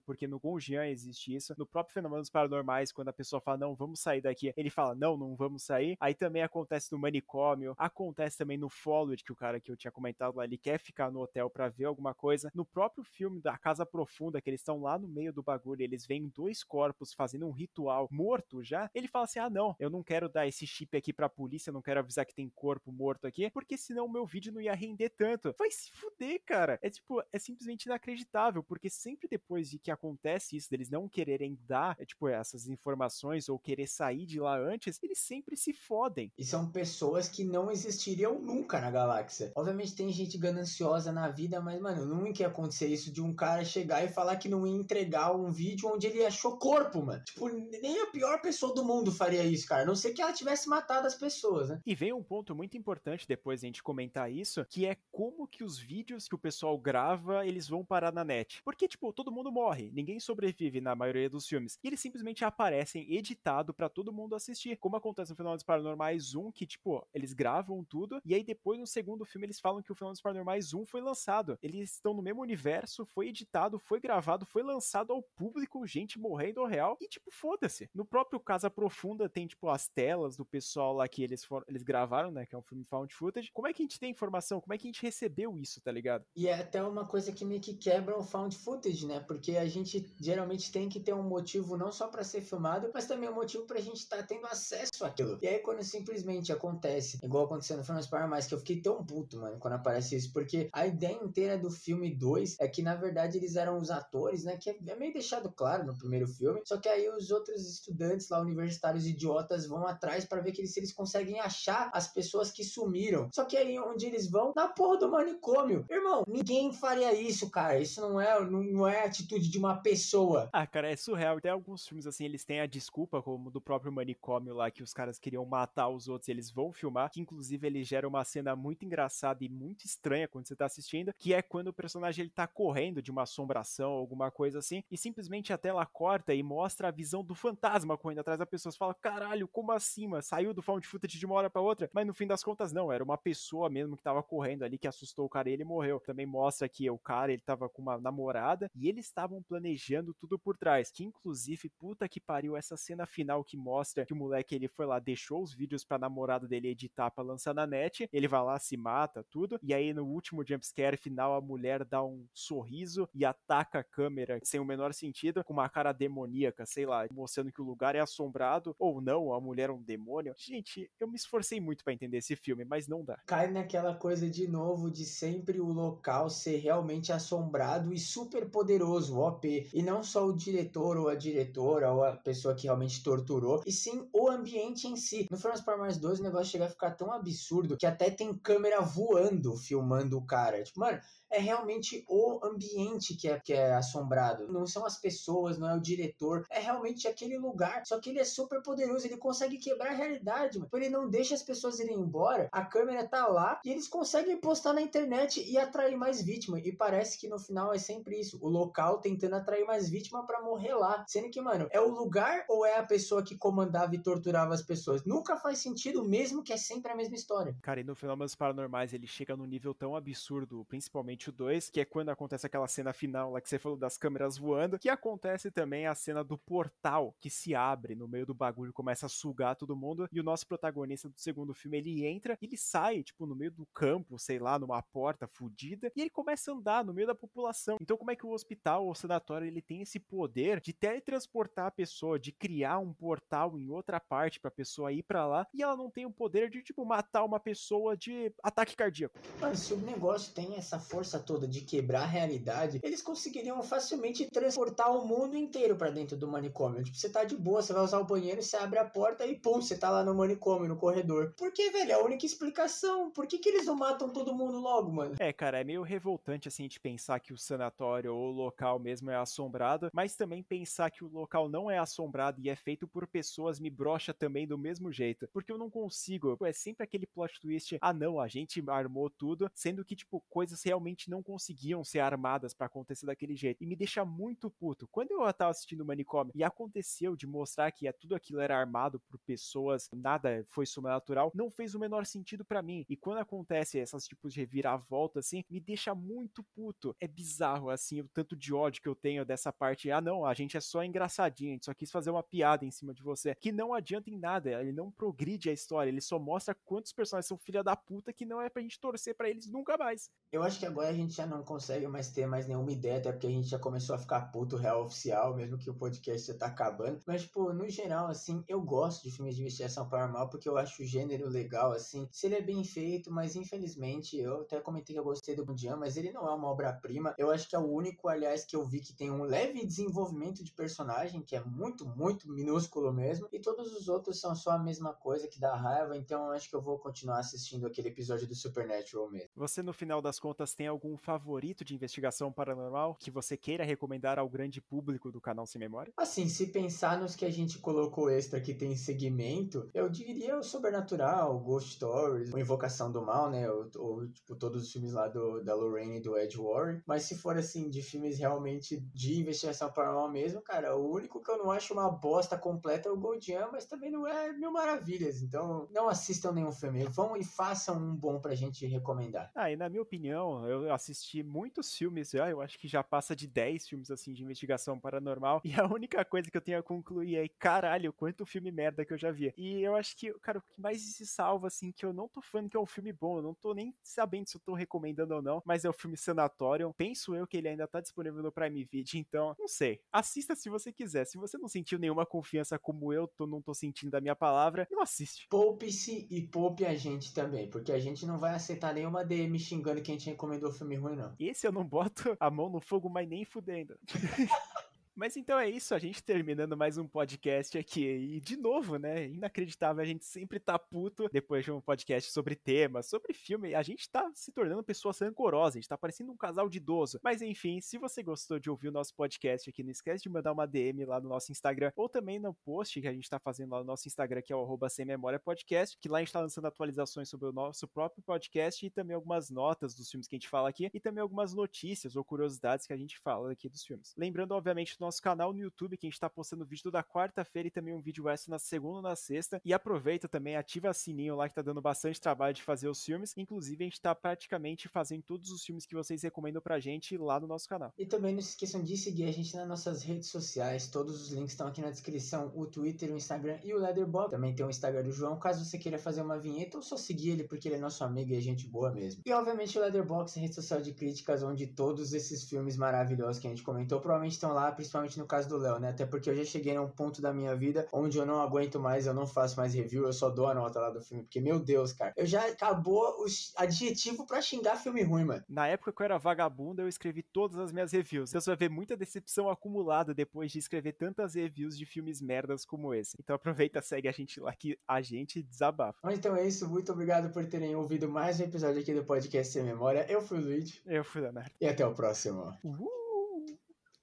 [0.00, 4.00] porque no Gonjian existe isso, no próprio Fenômenos Paranormais, quando a pessoa fala, não, vamos
[4.00, 8.56] sair daqui, ele fala, não, não vamos sair, aí também acontece no manicômio, acontece também
[8.56, 11.50] no Followed, que o cara que eu tinha comentado lá, ele quer ficar no hotel
[11.50, 15.08] para ver alguma coisa, no próprio filme da Casa Profunda, que eles estão lá no
[15.08, 19.38] meio do bagulho, eles veem dois corpos fazendo um ritual morto já, ele fala assim,
[19.38, 22.34] ah, não, eu não quero dar esse chip aqui pra polícia, não quero avisar que
[22.34, 25.54] tem corpo morto aqui, porque senão o meu vídeo não ia render tanto.
[25.58, 26.78] Vai se fuder, cara.
[26.82, 27.53] É tipo, é simplesmente
[27.86, 32.68] inacreditável, porque sempre depois de que acontece isso, deles não quererem dar, é, tipo, essas
[32.68, 36.32] informações ou querer sair de lá antes, eles sempre se fodem.
[36.38, 39.52] E são pessoas que não existiriam nunca na galáxia.
[39.54, 43.64] Obviamente tem gente gananciosa na vida, mas, mano, nunca ia acontecer isso de um cara
[43.64, 47.22] chegar e falar que não ia entregar um vídeo onde ele achou corpo, mano.
[47.24, 49.82] Tipo, nem a pior pessoa do mundo faria isso, cara.
[49.82, 51.80] A não ser que ela tivesse matado as pessoas, né?
[51.84, 55.64] E vem um ponto muito importante depois a gente comentar isso, que é como que
[55.64, 58.62] os vídeos que o pessoal grava, eles vão parar na net.
[58.62, 61.78] Porque, tipo, todo mundo morre, ninguém sobrevive na maioria dos filmes.
[61.82, 64.76] E eles simplesmente aparecem editado para todo mundo assistir.
[64.76, 68.86] Como acontece no Fenômenos Paranormais 1, que, tipo, eles gravam tudo, e aí depois no
[68.86, 71.58] segundo filme eles falam que o Fenômenos Paranormais 1 foi lançado.
[71.62, 76.64] Eles estão no mesmo universo, foi editado, foi gravado, foi lançado ao público, gente morrendo
[76.64, 77.88] real, e tipo, foda-se.
[77.94, 82.30] No próprio Casa Profunda tem, tipo, as telas do pessoal lá que eles, eles gravaram,
[82.30, 83.50] né, que é um filme found footage.
[83.52, 84.60] Como é que a gente tem informação?
[84.60, 86.24] Como é que a gente recebeu isso, tá ligado?
[86.34, 89.20] E é até uma coisa que meio que quebra o found footage, né?
[89.20, 93.06] Porque a gente geralmente tem que ter um motivo não só para ser filmado, mas
[93.06, 95.38] também um motivo pra gente estar tá tendo acesso àquilo.
[95.42, 99.04] E aí quando simplesmente acontece, igual aconteceu no Filmes para Mais, que eu fiquei tão
[99.04, 102.94] puto, mano, quando aparece isso, porque a ideia inteira do filme 2 é que na
[102.94, 104.56] verdade eles eram os atores, né?
[104.56, 108.40] Que é meio deixado claro no primeiro filme, só que aí os outros estudantes lá,
[108.40, 112.64] universitários idiotas, vão atrás para ver que eles, se eles conseguem achar as pessoas que
[112.64, 113.28] sumiram.
[113.32, 114.52] Só que aí onde eles vão?
[114.54, 115.84] Na porra do manicômio.
[115.90, 117.78] Irmão, ninguém faria isso, cara.
[117.78, 120.48] Isso não é, não é atitude de uma pessoa.
[120.52, 121.40] Ah, cara, é surreal.
[121.40, 124.92] Tem alguns filmes assim, eles têm a desculpa, como do próprio manicômio lá, que os
[124.92, 128.56] caras queriam matar os outros e eles vão filmar, que inclusive ele gera uma cena
[128.56, 132.30] muito engraçada e muito estranha quando você tá assistindo, que é quando o personagem ele
[132.30, 136.88] tá correndo de uma assombração, alguma coisa assim, e simplesmente a tela corta e mostra
[136.88, 138.72] a visão do fantasma correndo atrás da pessoa.
[138.72, 140.22] Você fala, caralho, como assim, mano?
[140.22, 141.90] Saiu do found footage de uma hora pra outra?
[141.92, 144.88] Mas no fim das contas, não, era uma pessoa mesmo que tava correndo ali, que
[144.88, 146.00] assustou o cara e ele morreu.
[146.00, 150.38] Também mostra que o cara, ele tava com uma namorada e eles estavam planejando tudo
[150.38, 154.54] por trás, que inclusive, puta que pariu, essa cena final que mostra que o moleque,
[154.54, 158.28] ele foi lá, deixou os vídeos pra namorada dele editar pra lançar na net, ele
[158.28, 162.26] vai lá, se mata, tudo, e aí no último jumpscare final, a mulher dá um
[162.32, 167.06] sorriso e ataca a câmera sem o menor sentido, com uma cara demoníaca, sei lá,
[167.10, 170.34] mostrando que o lugar é assombrado, ou não, a mulher é um demônio.
[170.36, 173.18] Gente, eu me esforcei muito para entender esse filme, mas não dá.
[173.26, 179.18] Cai naquela coisa de novo de sempre o local ser realmente assombrado e super poderoso,
[179.18, 179.68] OP.
[179.72, 183.72] E não só o diretor ou a diretora ou a pessoa que realmente torturou, e
[183.72, 185.26] sim o ambiente em si.
[185.30, 189.56] No Transformers 2 o negócio chega a ficar tão absurdo que até tem câmera voando
[189.56, 190.62] filmando o cara.
[190.62, 191.00] Tipo, mano,
[191.34, 194.46] é realmente o ambiente que é, que é assombrado.
[194.52, 196.46] Não são as pessoas, não é o diretor.
[196.48, 197.84] É realmente aquele lugar.
[197.84, 200.70] Só que ele é super poderoso, ele consegue quebrar a realidade, mano.
[200.72, 202.48] Ele não deixa as pessoas irem embora.
[202.52, 206.64] A câmera tá lá e eles conseguem postar na internet e atrair mais vítimas.
[206.64, 208.38] E parece que no final é sempre isso.
[208.40, 211.04] O local tentando atrair mais vítima para morrer lá.
[211.08, 214.62] Sendo que, mano, é o lugar ou é a pessoa que comandava e torturava as
[214.62, 215.04] pessoas?
[215.04, 217.56] Nunca faz sentido, mesmo que é sempre a mesma história.
[217.60, 221.84] Cara, e no Fenômenos Paranormais ele chega num nível tão absurdo, principalmente 2, que é
[221.84, 225.86] quando acontece aquela cena final lá que você falou das câmeras voando, que acontece também
[225.86, 229.76] a cena do portal que se abre no meio do bagulho, começa a sugar todo
[229.76, 233.50] mundo, e o nosso protagonista do segundo filme, ele entra, ele sai, tipo, no meio
[233.50, 237.14] do campo, sei lá, numa porta fodida, e ele começa a andar no meio da
[237.14, 237.76] população.
[237.80, 241.70] Então como é que o hospital ou sanatório, ele tem esse poder de teletransportar a
[241.70, 245.76] pessoa, de criar um portal em outra parte pra pessoa ir para lá, e ela
[245.76, 249.18] não tem o poder de, tipo, matar uma pessoa de ataque cardíaco.
[249.40, 254.26] Mas se o negócio tem essa força toda de quebrar a realidade, eles conseguiriam facilmente
[254.30, 256.82] transportar o mundo inteiro para dentro do manicômio.
[256.82, 259.38] Tipo, você tá de boa, você vai usar o banheiro, você abre a porta e
[259.38, 261.34] pum, você tá lá no manicômio, no corredor.
[261.36, 261.92] Por que, velho?
[261.92, 263.10] É a única explicação.
[263.10, 265.14] Por que, que eles não matam todo mundo logo, mano?
[265.18, 269.10] É, cara, é meio revoltante assim de pensar que o sanatório ou o local mesmo
[269.10, 273.06] é assombrado, mas também pensar que o local não é assombrado e é feito por
[273.06, 275.28] pessoas me brocha também do mesmo jeito.
[275.32, 276.36] Porque eu não consigo.
[276.42, 277.78] É sempre aquele plot twist.
[277.80, 282.54] Ah, não, a gente armou tudo, sendo que, tipo, coisas realmente não conseguiam ser armadas
[282.54, 283.62] para acontecer daquele jeito.
[283.62, 284.88] E me deixa muito puto.
[284.88, 288.58] Quando eu tava assistindo o manicômio e aconteceu de mostrar que é, tudo aquilo era
[288.58, 292.84] armado por pessoas, nada foi sobrenatural, não fez o menor sentido para mim.
[292.88, 296.94] E quando acontece essas tipos de reviravolta assim, me deixa muito puto.
[297.00, 299.90] É bizarro assim o tanto de ódio que eu tenho dessa parte.
[299.90, 302.70] Ah, não, a gente é só engraçadinho, a gente só quis fazer uma piada em
[302.70, 306.18] cima de você, que não adianta em nada, ele não progride a história, ele só
[306.18, 309.50] mostra quantos personagens são filha da puta que não é pra gente torcer para eles
[309.50, 310.10] nunca mais.
[310.32, 313.12] Eu acho que agora a gente já não consegue mais ter mais nenhuma ideia, até
[313.12, 316.38] porque a gente já começou a ficar puto real oficial, mesmo que o podcast já
[316.38, 317.00] tá acabando.
[317.06, 320.82] Mas, tipo, no geral, assim, eu gosto de filmes de investigação paranormal porque eu acho
[320.82, 322.08] o gênero legal, assim.
[322.10, 325.76] Se ele é bem feito, mas infelizmente, eu até comentei que eu gostei do Bundian,
[325.76, 327.14] mas ele não é uma obra-prima.
[327.18, 330.42] Eu acho que é o único, aliás, que eu vi que tem um leve desenvolvimento
[330.42, 333.28] de personagem, que é muito, muito minúsculo mesmo.
[333.32, 336.48] E todos os outros são só a mesma coisa que dá raiva, então eu acho
[336.48, 339.30] que eu vou continuar assistindo aquele episódio do Supernatural mesmo.
[339.36, 344.18] Você, no final das contas, tem algum favorito de investigação paranormal que você queira recomendar
[344.18, 345.92] ao grande público do canal Sem Memória?
[345.96, 350.42] Assim, se pensar nos que a gente colocou extra que tem segmento, eu diria o
[350.42, 353.50] Sobrenatural, Ghost Stories, o Invocação do Mal, né?
[353.50, 356.82] Ou, ou tipo, todos os filmes lá do, da Lorraine e do Ed Warren.
[356.86, 361.30] Mas se for assim, de filmes realmente de investigação paranormal mesmo, cara, o único que
[361.30, 365.22] eu não acho uma bosta completa é o Goldian, mas também não é mil maravilhas.
[365.22, 366.84] Então, não assistam nenhum filme.
[366.84, 369.30] Vão e façam um bom pra gente recomendar.
[369.34, 373.14] Ah, e na minha opinião, eu assisti muitos filmes já, eu acho que já passa
[373.14, 376.62] de 10 filmes assim de investigação paranormal, e a única coisa que eu tenho a
[376.62, 379.32] concluir é, caralho, quanto filme merda que eu já vi.
[379.36, 382.20] E eu acho que, cara, o que mais se salva, assim, que eu não tô
[382.20, 385.14] falando que é um filme bom, eu não tô nem sabendo se eu tô recomendando
[385.14, 386.72] ou não, mas é o filme Sanatorium.
[386.72, 389.80] Penso eu que ele ainda tá disponível no Prime Video, então, não sei.
[389.92, 391.06] Assista se você quiser.
[391.06, 394.66] Se você não sentiu nenhuma confiança como eu tô, não tô sentindo da minha palavra,
[394.70, 395.26] não assiste.
[395.28, 399.82] Poupe-se e poupe a gente também, porque a gente não vai aceitar nenhuma DM xingando
[399.82, 401.14] que a gente recomendou filme ruim, não.
[401.18, 403.78] Esse eu não boto a mão no fogo, mas nem fudendo.
[404.96, 407.84] Mas então é isso, a gente terminando mais um podcast aqui.
[407.84, 409.08] E de novo, né?
[409.08, 413.56] Inacreditável, a gente sempre tá puto depois de um podcast sobre temas, sobre filme.
[413.56, 417.00] A gente tá se tornando pessoas rancorosas, a gente tá parecendo um casal de idoso.
[417.02, 420.30] Mas enfim, se você gostou de ouvir o nosso podcast aqui, não esquece de mandar
[420.30, 423.50] uma DM lá no nosso Instagram ou também no post que a gente tá fazendo
[423.50, 426.20] lá no nosso Instagram, que é o sem memória podcast, que lá a gente tá
[426.20, 430.18] lançando atualizações sobre o nosso próprio podcast e também algumas notas dos filmes que a
[430.18, 433.64] gente fala aqui e também algumas notícias ou curiosidades que a gente fala aqui dos
[433.64, 433.92] filmes.
[433.98, 437.50] Lembrando, obviamente, nosso canal no YouTube, que a gente tá postando vídeo toda quarta-feira e
[437.50, 439.40] também um vídeo extra na segunda e na sexta.
[439.44, 442.82] E aproveita também, ativa o sininho lá que tá dando bastante trabalho de fazer os
[442.84, 443.14] filmes.
[443.16, 447.18] Inclusive, a gente tá praticamente fazendo todos os filmes que vocês recomendam pra gente lá
[447.18, 447.72] no nosso canal.
[447.78, 450.68] E também não se esqueçam de seguir a gente nas nossas redes sociais.
[450.68, 454.10] Todos os links estão aqui na descrição: o Twitter, o Instagram e o Leatherbox.
[454.10, 457.10] Também tem o Instagram do João, caso você queira fazer uma vinheta ou só seguir
[457.10, 459.02] ele porque ele é nosso amigo e é gente boa mesmo.
[459.04, 463.30] E obviamente o Leatherbox, rede social de críticas, onde todos esses filmes maravilhosos que a
[463.30, 465.70] gente comentou provavelmente estão lá, principalmente no caso do Léo, né?
[465.70, 468.86] Até porque eu já cheguei num ponto da minha vida onde eu não aguento mais,
[468.86, 471.04] eu não faço mais review, eu só dou a nota lá do filme.
[471.04, 475.24] Porque, meu Deus, cara, eu já acabou os adjetivo para xingar filme ruim, mano.
[475.28, 478.10] Na época que eu era vagabundo, eu escrevi todas as minhas reviews.
[478.10, 482.44] Então você vai ver muita decepção acumulada depois de escrever tantas reviews de filmes merdas
[482.44, 482.96] como esse.
[482.98, 485.78] Então aproveita, segue a gente lá que a gente desabafa.
[485.82, 489.32] Mas então é isso, muito obrigado por terem ouvido mais um episódio aqui do podcast
[489.32, 489.86] Sem Memória.
[489.88, 490.60] Eu fui o Luigi.
[490.66, 491.30] Eu fui o Leonardo.
[491.40, 492.36] E até o próximo.
[492.44, 492.83] Uh!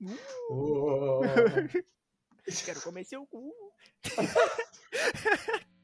[0.01, 1.21] Uh.
[2.65, 3.53] Quero comer seu cu.